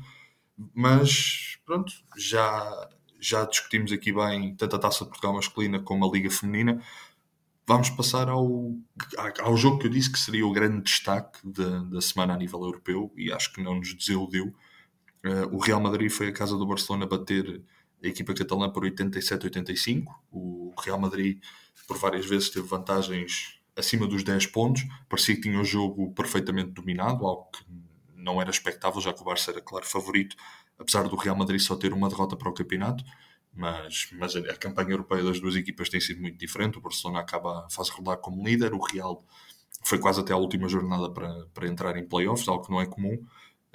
Mas 0.74 1.58
pronto, 1.66 1.92
já, 2.18 2.90
já 3.20 3.46
discutimos 3.46 3.92
aqui 3.92 4.12
bem 4.12 4.56
tanto 4.56 4.76
a 4.76 4.80
Taça 4.80 5.04
de 5.04 5.10
Portugal 5.10 5.34
masculina 5.34 5.80
como 5.80 6.06
a 6.06 6.12
Liga 6.12 6.30
Feminina. 6.30 6.82
Vamos 7.66 7.90
passar 7.90 8.28
ao, 8.28 8.76
ao 9.40 9.56
jogo 9.56 9.80
que 9.80 9.88
eu 9.88 9.92
disse 9.92 10.12
que 10.12 10.20
seria 10.20 10.46
o 10.46 10.52
grande 10.52 10.84
destaque 10.84 11.40
da, 11.44 11.80
da 11.84 12.02
semana 12.02 12.34
a 12.34 12.38
nível 12.38 12.62
europeu 12.62 13.12
e 13.16 13.32
acho 13.32 13.54
que 13.54 13.64
não 13.64 13.76
nos 13.76 13.94
desiludiu. 13.94 14.54
Uh, 15.26 15.56
o 15.56 15.60
Real 15.60 15.80
Madrid 15.80 16.12
foi 16.12 16.28
a 16.28 16.34
casa 16.34 16.58
do 16.58 16.66
Barcelona 16.66 17.06
bater 17.06 17.64
a 18.04 18.08
equipa 18.08 18.34
catalã 18.34 18.70
por 18.70 18.84
87-85. 18.84 20.04
O 20.30 20.74
Real 20.84 21.00
Madrid, 21.00 21.42
por 21.88 21.98
várias 21.98 22.26
vezes, 22.26 22.50
teve 22.50 22.68
vantagens 22.68 23.62
acima 23.76 24.06
dos 24.06 24.24
10 24.24 24.48
pontos. 24.48 24.84
Parecia 25.08 25.36
que 25.36 25.42
tinha 25.42 25.60
o 25.60 25.64
jogo 25.64 26.12
perfeitamente 26.14 26.72
dominado, 26.72 27.26
algo 27.26 27.50
que 27.52 27.64
não 28.24 28.42
era 28.42 28.50
expectável, 28.50 29.02
já 29.02 29.14
que 29.14 29.22
o 29.22 29.26
Barça 29.26 29.52
era, 29.52 29.62
claro, 29.62 29.86
favorito, 29.86 30.36
apesar 30.80 31.04
do 31.04 31.16
Real 31.16 31.36
Madrid 31.36 31.60
só 31.60 31.76
ter 31.76 31.94
uma 31.94 32.10
derrota 32.10 32.36
para 32.36 32.50
o 32.50 32.54
campeonato. 32.54 33.04
Mas, 33.56 34.10
mas 34.14 34.36
a 34.36 34.56
campanha 34.56 34.92
europeia 34.92 35.24
das 35.24 35.40
duas 35.40 35.56
equipas 35.56 35.88
tem 35.88 36.00
sido 36.00 36.20
muito 36.22 36.38
diferente. 36.38 36.78
O 36.78 36.82
Barcelona 36.82 37.20
acaba, 37.20 37.68
faz 37.70 37.90
rodar 37.90 38.18
como 38.18 38.44
líder, 38.44 38.74
o 38.74 38.80
Real 38.80 39.24
foi 39.84 40.00
quase 40.00 40.22
até 40.22 40.34
a 40.34 40.38
última 40.38 40.68
jornada 40.68 41.10
para, 41.12 41.46
para 41.54 41.68
entrar 41.68 41.96
em 41.98 42.08
playoffs, 42.08 42.48
algo 42.48 42.66
que 42.66 42.72
não 42.72 42.82
é 42.82 42.86
comum. 42.86 43.14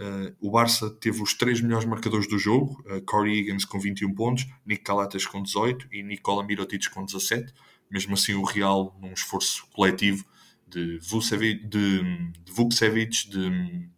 Uh, 0.00 0.34
o 0.40 0.50
Barça 0.50 0.88
teve 0.90 1.20
os 1.22 1.34
três 1.34 1.61
melhores 1.61 1.84
marcadores 1.84 2.28
do 2.28 2.38
jogo: 2.38 2.82
uh, 2.87 3.02
Corey 3.02 3.40
Higgins 3.40 3.64
com 3.64 3.78
21 3.78 4.14
pontos, 4.14 4.46
Nick 4.64 4.82
Calates 4.84 5.26
com 5.26 5.42
18 5.42 5.88
e 5.92 6.02
Nikola 6.02 6.44
Mirotic 6.44 6.88
com 6.90 7.04
17. 7.04 7.52
Mesmo 7.90 8.14
assim, 8.14 8.34
o 8.34 8.44
Real, 8.44 8.96
num 9.00 9.12
esforço 9.12 9.66
coletivo 9.74 10.24
de 10.68 10.98
Vucevic, 10.98 11.66
de, 11.66 12.30
de, 12.44 12.52
Vukcevic, 12.52 13.28
de, 13.28 13.88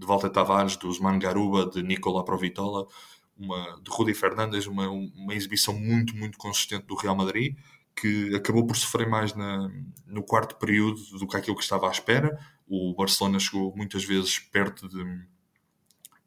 de 0.00 0.06
Walter 0.06 0.30
Tavares, 0.30 0.76
de 0.76 0.86
Usman 0.86 1.18
Garuba, 1.18 1.68
de 1.68 1.82
Nicola 1.82 2.24
Provitola, 2.24 2.86
uma, 3.38 3.80
de 3.82 3.90
Rudi 3.90 4.14
Fernandes, 4.14 4.66
uma, 4.66 4.88
uma 4.88 5.34
exibição 5.34 5.78
muito, 5.78 6.16
muito 6.16 6.38
consistente 6.38 6.86
do 6.86 6.94
Real 6.94 7.14
Madrid 7.14 7.56
que 8.00 8.34
acabou 8.34 8.66
por 8.66 8.76
sofrer 8.76 9.08
mais 9.08 9.34
na, 9.34 9.70
no 10.06 10.22
quarto 10.22 10.56
período 10.56 11.00
do 11.18 11.26
que 11.26 11.36
aquilo 11.36 11.56
que 11.56 11.62
estava 11.62 11.88
à 11.88 11.90
espera. 11.90 12.38
O 12.66 12.94
Barcelona 12.94 13.38
chegou 13.38 13.74
muitas 13.76 14.04
vezes 14.04 14.38
perto 14.38 14.88
de 14.88 15.04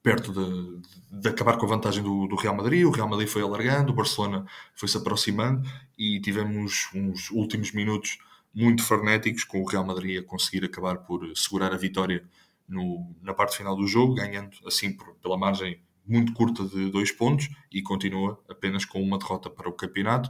perto 0.04 0.34
de, 0.34 1.22
de 1.22 1.30
acabar 1.30 1.58
com 1.58 1.66
a 1.66 1.70
vantagem 1.70 2.04
do, 2.04 2.28
do, 2.28 2.36
Real 2.36 2.54
Madrid. 2.54 2.86
O 2.86 2.92
Real 2.92 3.08
Madrid 3.08 3.28
foi 3.30 3.42
alargando, 3.42 3.94
o 3.94 3.96
Barcelona 3.96 4.46
foi 4.76 4.90
se 4.90 4.98
aproximando 4.98 5.68
e 5.98 6.20
tivemos 6.20 6.90
uns 6.94 7.32
últimos 7.32 7.72
minutos 7.72 8.18
muito 8.54 8.84
frenéticos 8.84 9.46
com 9.46 9.62
o 9.62 9.66
Real 9.66 9.86
Madrid 9.86 10.20
a 10.20 10.24
conseguir 10.24 10.66
acabar 10.66 10.98
por 10.98 11.26
segurar 11.38 11.74
a 11.74 11.78
vitória 11.78 12.28
no, 12.68 13.16
na 13.22 13.34
parte 13.34 13.58
final 13.58 13.76
do 13.76 13.88
jogo, 13.88 14.16
ganhando 14.16 14.58
assim 14.66 14.96
por, 14.96 15.16
pela 15.16 15.38
margem 15.38 15.82
muito 16.06 16.34
curta 16.34 16.66
de 16.66 16.90
dois 16.90 17.12
pontos 17.12 17.50
e 17.72 17.82
continua 17.82 18.42
apenas 18.50 18.86
com 18.86 19.02
uma 19.02 19.18
derrota 19.18 19.50
para 19.50 19.70
o 19.70 19.74
campeonato 19.74 20.30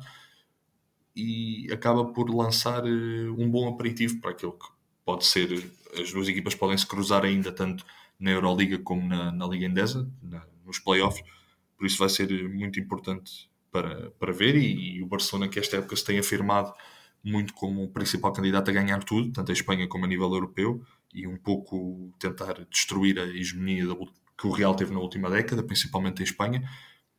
e 1.15 1.67
acaba 1.71 2.05
por 2.05 2.29
lançar 2.29 2.85
eh, 2.85 3.29
um 3.37 3.49
bom 3.49 3.67
aperitivo 3.69 4.19
para 4.19 4.31
aquilo 4.31 4.53
que 4.53 4.67
pode 5.05 5.25
ser. 5.25 5.71
As 5.99 6.11
duas 6.11 6.27
equipas 6.27 6.55
podem 6.55 6.77
se 6.77 6.85
cruzar 6.85 7.23
ainda 7.23 7.51
tanto 7.51 7.85
na 8.19 8.31
Euroliga 8.31 8.77
como 8.79 9.07
na, 9.07 9.31
na 9.31 9.45
Liga 9.47 9.65
Endesa, 9.65 10.09
na, 10.21 10.45
nos 10.65 10.79
playoffs, 10.79 11.23
por 11.77 11.85
isso 11.85 11.97
vai 11.97 12.09
ser 12.09 12.29
muito 12.49 12.79
importante 12.79 13.49
para, 13.71 14.11
para 14.11 14.31
ver. 14.31 14.55
E, 14.55 14.97
e, 14.97 15.03
o 15.03 15.07
Barcelona, 15.07 15.49
que 15.49 15.59
esta 15.59 15.77
época 15.77 15.95
se 15.95 16.05
tem 16.05 16.19
afirmado 16.19 16.73
muito 17.23 17.53
como 17.53 17.83
o 17.83 17.89
principal 17.89 18.33
candidato 18.33 18.69
a 18.69 18.73
ganhar 18.73 19.03
tudo, 19.03 19.31
tanto 19.31 19.51
a 19.51 19.53
Espanha 19.53 19.87
como 19.87 20.05
a 20.05 20.07
nível 20.07 20.31
europeu, 20.33 20.81
e 21.13 21.27
um 21.27 21.37
pouco 21.37 22.13
tentar 22.19 22.65
destruir 22.65 23.19
a 23.19 23.23
hegemonia 23.23 23.85
que 24.37 24.47
o 24.47 24.51
Real 24.51 24.75
teve 24.75 24.93
na 24.93 24.99
última 24.99 25.29
década, 25.29 25.63
principalmente 25.63 26.21
em 26.21 26.23
Espanha. 26.23 26.67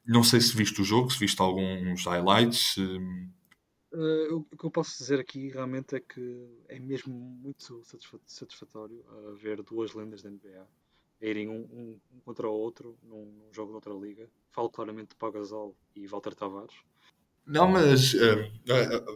Não 0.05 0.23
sei 0.23 0.41
se 0.41 0.55
viste 0.57 0.81
o 0.83 0.85
jogo, 0.85 1.11
se 1.11 1.19
viste 1.19 1.41
alguns 1.41 2.05
highlights. 2.05 2.77
Uh, 2.77 4.37
o 4.51 4.57
que 4.57 4.65
eu 4.65 4.71
posso 4.71 4.99
dizer 4.99 5.21
aqui 5.21 5.49
realmente 5.51 5.95
é 5.95 6.01
que 6.01 6.49
é 6.69 6.79
mesmo 6.81 7.15
muito 7.15 7.83
satisfatório 8.27 9.05
uh, 9.09 9.35
ver 9.37 9.63
duas 9.63 9.95
lendas 9.95 10.21
da 10.21 10.31
NBA 10.31 10.67
a 11.23 11.27
irem 11.27 11.49
um, 11.49 11.63
um, 11.73 12.01
um, 12.13 12.21
contra 12.25 12.49
o 12.49 12.53
outro 12.53 12.99
num, 13.03 13.25
num, 13.25 13.53
jogo 13.53 13.71
de 13.71 13.77
outra 13.77 13.95
liga. 13.95 14.29
Falo 14.51 14.69
claramente 14.69 15.11
de 15.11 15.15
Pau 15.15 15.31
Gasol 15.31 15.77
e 15.95 16.07
Walter 16.07 16.35
Tavares. 16.35 16.75
Não, 17.47 17.69
mas 17.69 18.15
uh, 18.15 18.51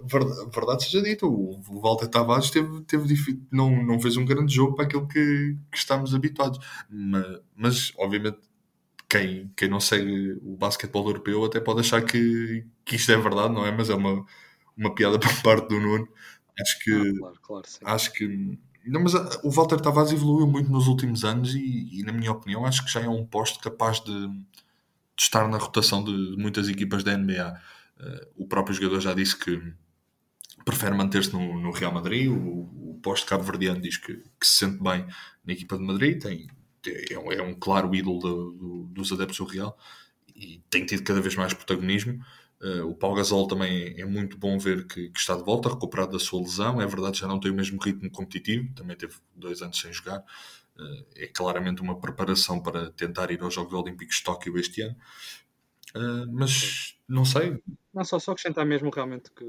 verdade, 0.05 0.51
verdade 0.53 0.85
seja 0.85 1.03
dita, 1.03 1.27
o, 1.27 1.59
o 1.69 1.81
Walter 1.81 2.09
Tavares 2.09 2.51
teve, 2.51 2.83
teve 2.83 3.41
não, 3.51 3.71
não 3.85 3.99
fez 3.99 4.19
um 4.19 4.25
grande 4.25 4.55
jogo 4.55 4.75
para 4.75 4.85
aquilo 4.85 5.09
que, 5.09 5.57
que 5.73 5.79
estamos 5.79 6.15
habituados. 6.15 6.59
Mas, 6.91 7.41
mas 7.57 7.93
obviamente, 7.97 8.39
quem, 9.09 9.51
quem 9.57 9.69
não 9.69 9.81
segue 9.81 10.39
o 10.43 10.57
basquetebol 10.57 11.07
europeu 11.09 11.45
até 11.45 11.61
pode 11.61 11.81
achar 11.81 12.03
que, 12.05 12.67
que 12.85 12.97
isto 12.97 13.13
é 13.13 13.17
verdade, 13.17 13.55
não 13.55 13.67
é? 13.67 13.73
Mas 13.73 13.91
é 13.91 13.95
uma 13.95 14.25
uma 14.79 14.95
piada 14.95 15.19
por 15.19 15.43
parte 15.43 15.69
do 15.69 15.81
Nuno. 15.81 16.09
Acho 16.61 16.79
que. 16.79 16.93
Ah, 16.93 17.19
claro, 17.19 17.39
claro, 17.43 17.67
acho 17.85 18.13
que. 18.13 18.59
Não, 18.87 19.03
mas 19.03 19.13
o 19.43 19.51
Walter 19.51 19.81
Tavares 19.81 20.13
evoluiu 20.13 20.47
muito 20.47 20.71
nos 20.71 20.87
últimos 20.87 21.25
anos 21.25 21.55
e, 21.55 22.01
e, 22.01 22.03
na 22.05 22.13
minha 22.13 22.33
opinião, 22.33 22.65
acho 22.65 22.85
que 22.87 22.91
já 22.91 23.01
é 23.01 23.09
um 23.09 23.27
posto 23.27 23.59
capaz 23.59 24.01
de, 24.01 24.29
de 24.29 24.45
estar 25.19 25.47
na 25.49 25.59
rotação 25.59 26.03
de 26.03 26.37
muitas 26.39 26.69
equipas 26.69 27.05
da 27.05 27.17
NBA. 27.17 27.61
Ah, 28.01 28.27
o 28.37 28.47
próprio 28.47 28.75
jogador 28.75 29.01
já 29.01 29.15
disse 29.15 29.37
que 29.37 29.61
prefere 30.65 30.95
manter-se 30.95 31.33
no, 31.33 31.61
no, 31.61 31.71
Real 31.71 31.93
Madrid. 31.93 32.31
O, 32.31 32.35
o 32.91 33.01
posto 33.03 33.27
cabo-verdiano 33.27 33.81
diz 33.81 33.97
que, 33.97 34.15
que, 34.15 34.47
se 34.47 34.59
sente 34.59 34.83
bem 34.83 35.07
na 35.45 35.53
equipa 35.53 35.77
de 35.77 35.85
Madrid. 35.85 36.21
Tem, 36.21 36.47
é, 37.11 37.19
um, 37.19 37.33
é 37.33 37.43
um 37.43 37.55
claro 37.55 37.95
ídolo 37.95 38.19
do, 38.19 38.53
do, 38.53 38.85
dos 38.87 39.13
adeptos 39.13 39.39
do 39.39 39.45
Real 39.45 39.77
e 40.35 40.63
tem 40.71 40.87
tido 40.87 41.03
cada 41.03 41.21
vez 41.21 41.35
mais 41.35 41.53
protagonismo. 41.53 42.23
Uh, 42.61 42.85
o 42.89 42.95
Pau 42.95 43.15
Gasol 43.15 43.47
também 43.47 43.95
é 44.01 44.05
muito 44.05 44.37
bom 44.37 44.59
ver 44.59 44.87
que, 44.87 45.11
que, 45.11 45.19
está 45.19 45.37
de 45.37 45.45
volta, 45.45 45.69
recuperado 45.69 46.13
da 46.13 46.19
sua 46.19 46.41
lesão. 46.41 46.81
É 46.81 46.87
verdade, 46.87 47.19
já 47.19 47.27
não 47.27 47.39
tem 47.39 47.51
o 47.51 47.55
mesmo 47.55 47.81
ritmo 47.81 48.11
competitivo, 48.11 48.73
também 48.75 48.97
teve 48.97 49.15
dois 49.35 49.63
anos 49.63 49.79
sem 49.81 49.93
jogar. 49.93 50.19
Uh, 50.77 51.05
é 51.17 51.27
claramente 51.29 51.83
uma 51.83 52.01
preparação 52.01 52.61
para 52.61 52.91
tentar 52.93 53.31
ir 53.31 53.43
aos 53.43 53.55
Jogos 53.55 53.75
Olímpicos 53.75 54.17
de 54.17 54.25
Tóquio 54.25 54.59
este 54.59 54.83
ano. 54.83 54.97
Uh, 55.95 56.31
mas 56.33 56.99
não 57.09 57.25
sei. 57.25 57.63
Não, 57.93 58.05
só, 58.05 58.19
só 58.19 58.33
acrescentar 58.33 58.67
mesmo 58.67 58.91
realmente 58.91 59.31
que 59.31 59.45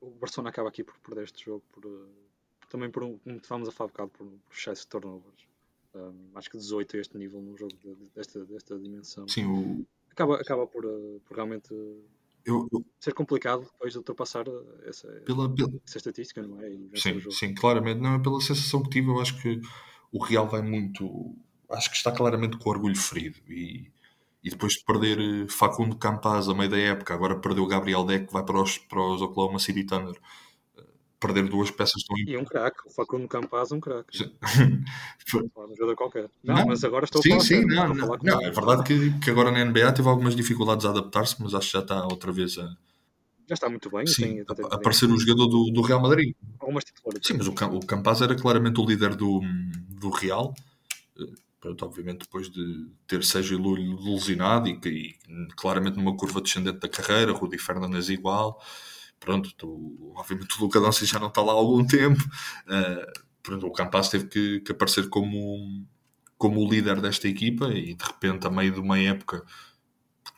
o 0.00 0.10
Barcelona 0.20 0.50
acaba 0.50 0.68
aqui 0.68 0.84
por 0.84 0.96
perder 0.98 1.24
este 1.24 1.44
jogo, 1.44 1.64
por, 1.72 2.08
também 2.68 2.90
por 2.90 3.02
um, 3.02 3.18
como 3.18 3.36
estávamos 3.36 3.68
a 3.68 3.72
falar 3.72 3.90
um 3.90 4.08
por, 4.08 4.26
por 4.26 4.54
excesso 4.54 4.82
de 4.82 4.88
turnovers. 4.88 5.46
Um, 5.94 6.30
acho 6.34 6.50
que 6.50 6.58
18 6.58 6.96
a 6.96 7.00
este 7.00 7.18
nível 7.18 7.40
num 7.40 7.56
jogo 7.56 7.72
de, 7.82 7.94
desta, 8.14 8.44
desta 8.44 8.78
dimensão. 8.78 9.26
Sim, 9.28 9.46
o, 9.46 9.86
acaba, 10.10 10.36
acaba 10.36 10.66
por, 10.66 10.84
por 11.24 11.36
realmente 11.36 11.74
eu, 12.46 12.68
eu, 12.72 12.86
ser 13.00 13.12
complicado 13.12 13.62
depois 13.62 13.92
de 13.92 13.98
ultrapassar 13.98 14.44
essa, 14.84 15.08
pela, 15.26 15.52
pela... 15.52 15.72
essa 15.84 15.98
estatística, 15.98 16.40
não 16.40 16.60
é? 16.62 16.70
Sim, 16.94 17.20
sim, 17.30 17.54
claramente. 17.54 18.00
Não, 18.00 18.14
é 18.14 18.18
pela 18.20 18.40
sensação 18.40 18.82
que 18.84 18.90
tive, 18.90 19.08
eu 19.08 19.20
acho 19.20 19.40
que 19.42 19.60
o 20.12 20.22
Real 20.22 20.48
vai 20.48 20.62
muito. 20.62 21.34
Acho 21.68 21.90
que 21.90 21.96
está 21.96 22.12
claramente 22.12 22.56
com 22.56 22.70
orgulho 22.70 22.96
ferido. 22.96 23.40
E, 23.48 23.90
e 24.46 24.50
depois 24.50 24.74
de 24.74 24.84
perder 24.84 25.18
eh, 25.18 25.46
Facundo 25.48 25.96
Campaz 25.96 26.48
a 26.48 26.54
meio 26.54 26.70
da 26.70 26.78
época, 26.78 27.12
agora 27.12 27.34
perdeu 27.34 27.64
o 27.64 27.66
Gabriel 27.66 28.04
Deck, 28.04 28.28
que 28.28 28.32
vai 28.32 28.44
para 28.44 28.62
os, 28.62 28.78
para 28.78 29.02
os 29.02 29.20
Oklahoma 29.20 29.58
City 29.58 29.82
Thunder 29.82 30.14
perder 31.18 31.48
duas 31.48 31.68
peças 31.68 32.04
tão. 32.04 32.16
E 32.16 32.36
um 32.36 32.44
craque, 32.44 32.86
o 32.86 32.90
Facundo 32.90 33.26
Campaz 33.26 33.72
um 33.72 33.80
craque. 33.80 34.22
um 34.22 35.74
jogador 35.74 35.96
qualquer. 35.96 36.30
Não, 36.44 36.54
não, 36.54 36.66
mas 36.66 36.84
agora 36.84 37.06
estou 37.06 37.20
sim, 37.20 37.30
a 37.30 37.32
falar 37.32 37.44
sim, 37.44 37.64
não, 37.64 37.88
não, 37.92 38.18
não, 38.22 38.40
é 38.40 38.50
verdade 38.52 38.84
que, 38.84 39.18
que 39.18 39.30
agora 39.30 39.50
na 39.50 39.64
NBA 39.64 39.92
teve 39.92 40.08
algumas 40.08 40.36
dificuldades 40.36 40.86
a 40.86 40.90
adaptar-se, 40.90 41.42
mas 41.42 41.52
acho 41.52 41.66
que 41.66 41.72
já 41.72 41.80
está 41.80 42.04
outra 42.04 42.30
vez 42.30 42.56
a... 42.58 42.68
Já 43.48 43.54
está 43.54 43.68
muito 43.68 43.90
bem. 43.90 44.06
Sim, 44.06 44.44
tem, 44.44 44.66
aparecer 44.70 45.10
o 45.10 45.18
jogador 45.18 45.46
do, 45.48 45.72
do 45.72 45.80
Real 45.80 46.00
Madrid. 46.00 46.36
Algumas 46.60 46.84
titularidades. 46.84 47.26
Sim, 47.26 47.34
mas 47.38 47.48
o, 47.48 47.76
o 47.76 47.84
Campaz 47.84 48.20
era 48.20 48.36
claramente 48.36 48.80
o 48.80 48.86
líder 48.86 49.16
do, 49.16 49.40
do 49.88 50.10
Real. 50.10 50.54
Pronto, 51.66 51.84
obviamente 51.84 52.20
depois 52.20 52.48
de 52.48 52.86
ter 53.08 53.24
Sérgio 53.24 53.58
Lulho 53.58 53.98
lesionado 54.00 54.68
e, 54.68 54.78
e 54.84 55.16
claramente 55.56 55.96
numa 55.96 56.16
curva 56.16 56.40
descendente 56.40 56.78
da 56.78 56.88
carreira, 56.88 57.32
Rudi 57.32 57.58
Fernandes 57.58 58.08
igual 58.08 58.62
pronto, 59.18 59.52
tu, 59.56 60.12
obviamente 60.14 60.56
o 60.56 60.62
Luca 60.62 60.78
Doncic 60.78 61.08
já 61.08 61.18
não 61.18 61.26
está 61.26 61.42
lá 61.42 61.52
há 61.52 61.56
algum 61.56 61.84
tempo, 61.84 62.22
uh, 62.22 63.20
pronto, 63.42 63.66
o 63.66 63.72
Campas 63.72 64.08
teve 64.08 64.26
que, 64.28 64.60
que, 64.60 64.70
aparecer 64.70 65.08
como, 65.08 65.84
como 66.38 66.60
o 66.64 66.70
líder 66.70 67.00
desta 67.00 67.26
equipa 67.26 67.72
e 67.72 67.96
de 67.96 68.04
repente 68.04 68.46
a 68.46 68.50
meio 68.50 68.72
de 68.72 68.78
uma 68.78 69.00
época 69.00 69.44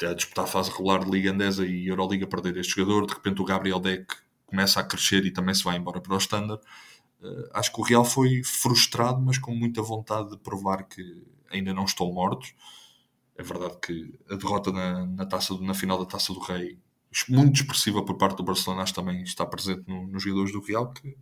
a 0.02 0.14
disputar 0.14 0.44
a 0.44 0.48
fase 0.48 0.70
regular 0.70 1.04
de 1.04 1.10
Liga 1.10 1.32
Andesa 1.32 1.66
e 1.66 1.88
Euroliga 1.88 2.26
perder 2.26 2.56
este 2.56 2.76
jogador, 2.76 3.06
de 3.06 3.12
repente 3.12 3.42
o 3.42 3.44
Gabriel 3.44 3.80
Deck 3.80 4.06
começa 4.46 4.80
a 4.80 4.84
crescer 4.84 5.26
e 5.26 5.30
também 5.30 5.54
se 5.54 5.62
vai 5.62 5.76
embora 5.76 6.00
para 6.00 6.14
o 6.14 6.18
Standard. 6.18 6.62
Uh, 7.20 7.48
acho 7.52 7.72
que 7.72 7.80
o 7.80 7.84
Real 7.84 8.04
foi 8.04 8.42
frustrado, 8.44 9.20
mas 9.20 9.38
com 9.38 9.54
muita 9.54 9.82
vontade 9.82 10.30
de 10.30 10.38
provar 10.38 10.84
que 10.84 11.02
ainda 11.50 11.74
não 11.74 11.84
estão 11.84 12.12
mortos. 12.12 12.54
É 13.36 13.42
verdade 13.42 13.76
que 13.80 14.18
a 14.30 14.36
derrota 14.36 14.72
na, 14.72 15.06
na, 15.06 15.26
taça, 15.26 15.56
na 15.60 15.74
final 15.74 15.98
da 15.98 16.06
Taça 16.06 16.32
do 16.32 16.40
Rei 16.40 16.78
muito 17.28 17.62
expressiva 17.62 18.04
por 18.04 18.16
parte 18.16 18.36
do 18.36 18.42
Barcelona, 18.42 18.82
acho 18.82 18.92
que 18.92 19.00
também 19.00 19.22
está 19.22 19.46
presente 19.46 19.84
no, 19.86 20.06
nos 20.06 20.22
jogadores 20.22 20.52
do 20.52 20.60
Real, 20.60 20.92
que 20.92 21.16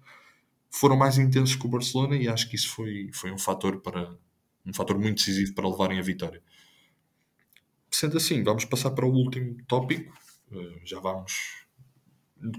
foram 0.70 0.96
mais 0.96 1.16
intensos 1.18 1.56
que 1.56 1.66
o 1.66 1.70
Barcelona 1.70 2.16
e 2.16 2.28
acho 2.28 2.48
que 2.48 2.56
isso 2.56 2.70
foi, 2.70 3.10
foi 3.12 3.30
um 3.32 3.38
fator 3.38 3.80
para 3.80 4.16
um 4.64 4.74
fator 4.74 4.98
muito 4.98 5.18
decisivo 5.18 5.54
para 5.54 5.68
levarem 5.68 5.98
a 5.98 6.02
vitória. 6.02 6.42
Sendo 7.90 8.16
assim, 8.16 8.42
vamos 8.42 8.64
passar 8.64 8.90
para 8.90 9.06
o 9.06 9.12
último 9.12 9.56
tópico. 9.66 10.12
Uh, 10.50 10.80
já 10.84 10.98
vamos 10.98 11.65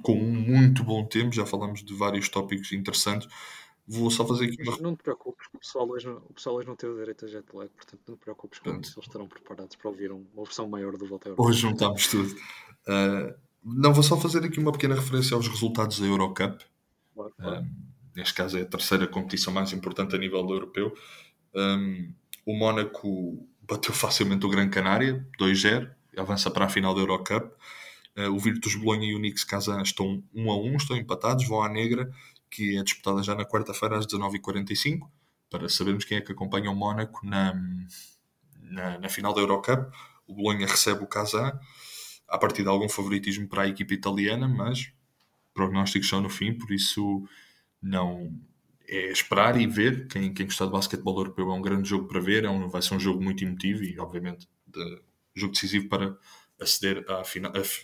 com 0.01 0.13
um 0.13 0.31
muito 0.31 0.83
bom 0.83 1.05
tempo, 1.05 1.33
já 1.33 1.45
falamos 1.45 1.83
de 1.83 1.93
vários 1.93 2.29
tópicos 2.29 2.71
interessantes. 2.71 3.27
Vou 3.87 4.11
só 4.11 4.25
fazer 4.25 4.45
aqui 4.45 4.61
uma... 4.63 4.77
Não 4.79 4.95
te 4.95 5.03
preocupes, 5.03 5.47
o 5.53 5.59
pessoal, 5.59 5.89
hoje 5.89 6.07
não, 6.07 6.17
o 6.17 6.33
pessoal 6.33 6.55
hoje 6.57 6.67
não 6.67 6.75
teve 6.75 6.93
direito 6.95 7.23
a 7.23 7.27
jet 7.27 7.45
lag, 7.53 7.69
portanto 7.69 8.01
não 8.07 8.15
te 8.15 8.19
preocupes 8.19 8.59
que 8.59 8.69
eles 8.69 8.97
estarão 8.97 9.27
preparados 9.27 9.75
para 9.77 9.89
ouvir 9.89 10.11
uma 10.11 10.43
versão 10.43 10.67
maior 10.67 10.97
do 10.97 11.07
Volta 11.07 11.29
Europa. 11.29 11.49
Hoje 11.49 11.61
juntámos 11.61 12.07
tudo. 12.07 12.35
Uh, 12.87 13.33
não, 13.63 13.93
vou 13.93 14.03
só 14.03 14.17
fazer 14.17 14.43
aqui 14.43 14.59
uma 14.59 14.73
pequena 14.73 14.95
referência 14.95 15.35
aos 15.35 15.47
resultados 15.47 15.99
da 15.99 16.05
Eurocup. 16.05 16.65
Claro, 17.13 17.33
claro. 17.37 17.61
Um, 17.61 17.69
neste 18.15 18.33
caso 18.33 18.57
é 18.57 18.63
a 18.63 18.65
terceira 18.65 19.07
competição 19.07 19.53
mais 19.53 19.71
importante 19.71 20.15
a 20.15 20.19
nível 20.19 20.39
europeu. 20.49 20.93
Um, 21.55 22.13
o 22.45 22.57
Mónaco 22.57 23.47
bateu 23.61 23.93
facilmente 23.93 24.45
o 24.45 24.49
Gran 24.49 24.69
Canária, 24.69 25.25
2-0, 25.39 25.89
avança 26.17 26.51
para 26.51 26.65
a 26.65 26.69
final 26.69 26.93
da 26.93 27.01
Eurocup. 27.01 27.53
Uh, 28.17 28.33
o 28.33 28.39
Virtus 28.39 28.75
Bolonha 28.75 29.05
e 29.11 29.15
o 29.15 29.19
Nix 29.19 29.43
Kazan 29.43 29.81
estão 29.81 30.23
1 30.33 30.51
a 30.51 30.57
1, 30.57 30.77
estão 30.77 30.97
empatados, 30.97 31.47
vão 31.47 31.61
à 31.61 31.69
negra, 31.69 32.11
que 32.49 32.77
é 32.77 32.83
disputada 32.83 33.21
já 33.21 33.35
na 33.35 33.45
quarta-feira 33.45 33.97
às 33.97 34.07
19h45, 34.07 35.07
para 35.49 35.69
sabermos 35.69 36.03
quem 36.03 36.17
é 36.17 36.21
que 36.21 36.31
acompanha 36.31 36.71
o 36.71 36.75
Mónaco 36.75 37.25
na, 37.25 37.53
na, 38.61 38.97
na, 38.99 39.09
final 39.09 39.33
da 39.33 39.41
Eurocup. 39.41 39.93
O 40.25 40.33
Bolonha 40.33 40.65
recebe 40.65 41.03
o 41.03 41.07
Kazan, 41.07 41.59
a 42.27 42.37
partir 42.37 42.63
de 42.63 42.69
algum 42.69 42.89
favoritismo 42.89 43.47
para 43.47 43.63
a 43.63 43.67
equipa 43.67 43.93
italiana, 43.93 44.47
mas 44.47 44.91
prognósticos 45.53 46.09
são 46.09 46.21
no 46.21 46.29
fim, 46.29 46.53
por 46.53 46.71
isso 46.71 47.23
não 47.81 48.31
é 48.87 49.11
esperar 49.11 49.59
e 49.59 49.67
ver. 49.67 50.07
Quem, 50.07 50.33
quem 50.33 50.45
gostar 50.45 50.65
de 50.65 50.71
basquetebol 50.71 51.17
europeu 51.17 51.51
é 51.51 51.53
um 51.53 51.61
grande 51.61 51.89
jogo 51.89 52.07
para 52.07 52.19
ver, 52.19 52.45
é 52.45 52.49
um, 52.49 52.67
vai 52.67 52.81
ser 52.81 52.95
um 52.95 52.99
jogo 52.99 53.21
muito 53.23 53.43
emotivo 53.43 53.83
e, 53.83 53.99
obviamente, 53.99 54.47
de, 54.65 55.01
jogo 55.35 55.53
decisivo 55.53 55.87
para 55.87 56.17
aceder 56.59 57.05
à, 57.07 57.21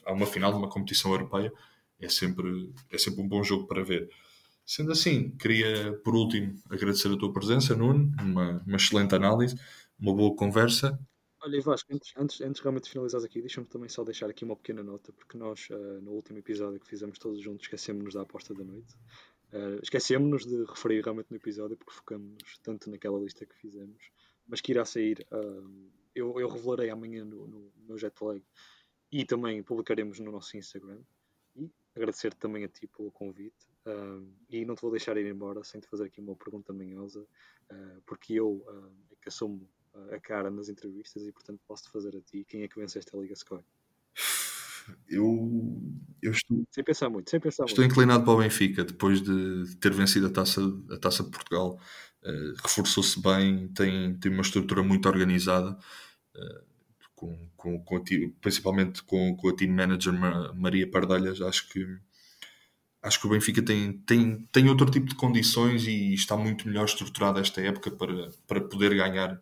a, 0.05 0.13
uma 0.13 0.25
final 0.25 0.51
de 0.51 0.57
uma 0.57 0.69
competição 0.69 1.11
europeia. 1.11 1.51
É 1.99 2.09
sempre, 2.09 2.71
é 2.91 2.97
sempre 2.97 3.21
um 3.21 3.27
bom 3.27 3.43
jogo 3.43 3.67
para 3.67 3.83
ver. 3.83 4.09
Sendo 4.65 4.91
assim, 4.91 5.31
queria, 5.31 5.93
por 6.03 6.15
último, 6.15 6.61
agradecer 6.69 7.11
a 7.11 7.17
tua 7.17 7.33
presença, 7.33 7.75
Nuno, 7.75 8.11
uma, 8.21 8.63
uma 8.65 8.75
excelente 8.77 9.13
análise, 9.13 9.57
uma 9.99 10.13
boa 10.13 10.35
conversa. 10.35 10.97
Olha, 11.41 11.59
Vasco, 11.61 11.93
antes, 11.93 12.13
antes, 12.15 12.39
antes 12.39 12.61
realmente 12.61 12.89
de 12.89 13.25
aqui, 13.25 13.41
deixa-me 13.41 13.67
também 13.67 13.89
só 13.89 14.03
deixar 14.05 14.29
aqui 14.29 14.45
uma 14.45 14.55
pequena 14.55 14.81
nota, 14.81 15.11
porque 15.11 15.37
nós, 15.37 15.67
uh, 15.69 16.01
no 16.01 16.11
último 16.11 16.39
episódio 16.39 16.79
que 16.79 16.87
fizemos 16.87 17.19
todos 17.19 17.41
juntos, 17.41 17.63
esquecemos-nos 17.65 18.13
da 18.13 18.21
aposta 18.21 18.53
da 18.53 18.63
noite. 18.63 18.95
Uh, 19.51 19.79
esquecemos-nos 19.83 20.45
de 20.45 20.63
referir 20.63 21.03
realmente 21.03 21.29
no 21.29 21.35
episódio, 21.35 21.75
porque 21.75 21.93
focamos 21.93 22.57
tanto 22.63 22.89
naquela 22.89 23.19
lista 23.19 23.45
que 23.45 23.55
fizemos, 23.55 24.01
mas 24.47 24.61
que 24.61 24.71
irá 24.71 24.85
sair. 24.85 25.27
Uh, 25.29 25.91
eu, 26.15 26.39
eu 26.39 26.47
revelarei 26.47 26.89
amanhã 26.89 27.23
no, 27.23 27.47
no, 27.47 27.73
no 27.87 27.97
Jetlag 27.97 28.43
e 29.11 29.25
também 29.25 29.61
publicaremos 29.63 30.19
no 30.19 30.31
nosso 30.31 30.57
Instagram. 30.57 30.99
E 31.55 31.71
agradecer 31.95 32.33
também 32.33 32.63
a 32.63 32.67
ti 32.67 32.87
pelo 32.87 33.11
convite. 33.11 33.67
Uh, 33.85 34.25
e 34.49 34.65
não 34.65 34.75
te 34.75 34.81
vou 34.81 34.91
deixar 34.91 35.17
ir 35.17 35.25
embora 35.25 35.63
sem 35.63 35.81
te 35.81 35.87
fazer 35.87 36.05
aqui 36.05 36.21
uma 36.21 36.35
pergunta 36.35 36.71
manhosa, 36.71 37.21
uh, 37.21 38.01
porque 38.05 38.33
eu 38.33 38.63
uh, 38.67 38.93
é 39.11 39.15
que 39.21 39.29
assumo 39.29 39.69
a 40.11 40.19
cara 40.19 40.49
nas 40.49 40.69
entrevistas 40.69 41.27
e, 41.27 41.31
portanto, 41.31 41.61
posso-te 41.67 41.91
fazer 41.91 42.15
a 42.17 42.21
ti 42.21 42.43
quem 42.45 42.63
é 42.63 42.67
que 42.67 42.79
vence 42.79 42.97
esta 42.97 43.15
Liga 43.15 43.33
Sky. 43.33 43.63
Eu, 45.07 45.81
eu 46.21 46.31
estou. 46.31 46.63
Sem 46.71 46.83
pensar 46.83 47.09
muito, 47.09 47.29
sem 47.29 47.39
pensar 47.39 47.65
estou 47.65 47.83
muito. 47.83 47.91
inclinado 47.91 48.23
para 48.23 48.33
o 48.33 48.37
Benfica 48.37 48.83
depois 48.83 49.21
de 49.21 49.75
ter 49.77 49.93
vencido 49.93 50.27
a 50.27 50.29
taça, 50.29 50.61
a 50.91 50.97
taça 50.97 51.23
de 51.23 51.31
Portugal. 51.31 51.79
Uh, 52.23 52.53
reforçou-se 52.61 53.21
bem, 53.21 53.67
tem, 53.69 54.15
tem 54.15 54.31
uma 54.31 54.41
estrutura 54.41 54.81
muito 54.81 55.09
organizada, 55.09 55.71
uh, 55.71 56.63
com, 57.15 57.49
com, 57.55 57.79
com 57.83 57.97
a, 57.97 58.01
principalmente 58.39 59.03
com, 59.03 59.35
com 59.35 59.49
a 59.49 59.55
team 59.55 59.73
manager 59.73 60.13
Maria 60.55 60.89
Pardalhas. 60.89 61.41
Acho 61.41 61.67
que, 61.69 61.85
acho 63.01 63.19
que 63.19 63.27
o 63.27 63.29
Benfica 63.29 63.61
tem, 63.61 63.93
tem, 63.99 64.47
tem 64.51 64.69
outro 64.69 64.89
tipo 64.89 65.07
de 65.07 65.15
condições 65.15 65.85
e 65.85 66.13
está 66.13 66.37
muito 66.37 66.67
melhor 66.67 66.85
estruturado 66.85 67.39
esta 67.39 67.61
época 67.61 67.91
para, 67.91 68.31
para 68.47 68.61
poder 68.61 68.95
ganhar 68.95 69.41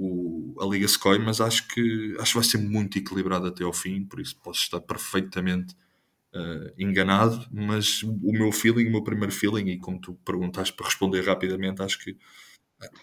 o, 0.00 0.56
a 0.58 0.64
Liga 0.64 0.88
Scoy, 0.88 1.18
mas 1.18 1.40
acho 1.40 1.68
que, 1.68 2.16
acho 2.18 2.32
que 2.32 2.38
vai 2.38 2.44
ser 2.44 2.58
muito 2.58 2.96
equilibrado 2.96 3.46
até 3.46 3.64
ao 3.64 3.72
fim, 3.72 4.02
por 4.04 4.18
isso 4.18 4.34
posso 4.42 4.60
estar 4.62 4.80
perfeitamente 4.80 5.74
uh, 6.34 6.72
enganado, 6.78 7.46
mas 7.52 8.02
o 8.02 8.32
meu 8.32 8.50
feeling, 8.50 8.86
o 8.88 8.92
meu 8.92 9.04
primeiro 9.04 9.32
feeling, 9.32 9.68
e 9.68 9.78
como 9.78 10.00
tu 10.00 10.14
perguntaste 10.24 10.74
para 10.74 10.86
responder 10.86 11.20
rapidamente, 11.22 11.82
acho 11.82 11.98
que 11.98 12.16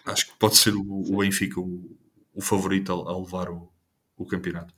acho 0.06 0.32
que 0.32 0.40
pode 0.40 0.56
ser 0.58 0.74
o, 0.74 0.82
o 0.82 1.18
Benfica 1.18 1.60
o, 1.60 1.96
o 2.34 2.42
favorito 2.42 2.92
a, 2.92 3.12
a 3.12 3.18
levar 3.18 3.50
o, 3.50 3.72
o 4.18 4.26
campeonato. 4.26 4.74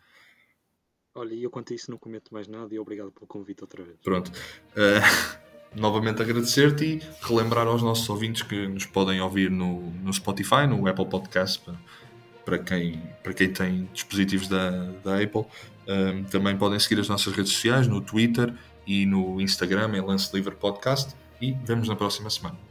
Olha, 1.15 1.33
e 1.33 1.43
eu 1.43 1.49
quanto 1.49 1.71
a 1.71 1.75
isso 1.75 1.89
não 1.89 1.97
cometo 1.97 2.33
mais 2.33 2.49
nada 2.49 2.73
e 2.75 2.79
obrigado 2.79 3.11
pelo 3.11 3.27
convite 3.27 3.63
outra 3.63 3.81
vez. 3.83 3.97
Pronto. 4.03 4.29
Uh, 4.71 5.39
novamente 5.73 6.21
agradecer-te 6.21 6.85
e 6.85 7.01
relembrar 7.21 7.67
aos 7.67 7.81
nossos 7.81 8.09
ouvintes 8.09 8.41
que 8.41 8.67
nos 8.67 8.85
podem 8.85 9.21
ouvir 9.21 9.49
no, 9.49 9.89
no 9.91 10.11
Spotify, 10.13 10.67
no 10.67 10.85
Apple 10.85 11.07
Podcast, 11.07 11.63
para, 11.63 11.79
para 12.49 12.57
quem, 12.57 12.99
para 13.21 13.33
quem 13.33 13.53
tem 13.53 13.87
dispositivos 13.93 14.47
da, 14.47 14.71
da 15.03 15.21
Apple. 15.21 15.45
Um, 15.87 16.23
também 16.23 16.57
podem 16.57 16.79
seguir 16.79 16.99
as 16.99 17.07
nossas 17.07 17.33
redes 17.33 17.51
sociais 17.53 17.87
no 17.87 18.01
Twitter 18.01 18.53
e 18.87 19.05
no 19.05 19.39
Instagram 19.39 19.95
em 19.95 20.01
Lance 20.01 20.35
Livre 20.35 20.55
Podcast 20.55 21.15
e 21.39 21.51
vemos 21.63 21.87
na 21.87 21.95
próxima 21.95 22.29
semana. 22.29 22.68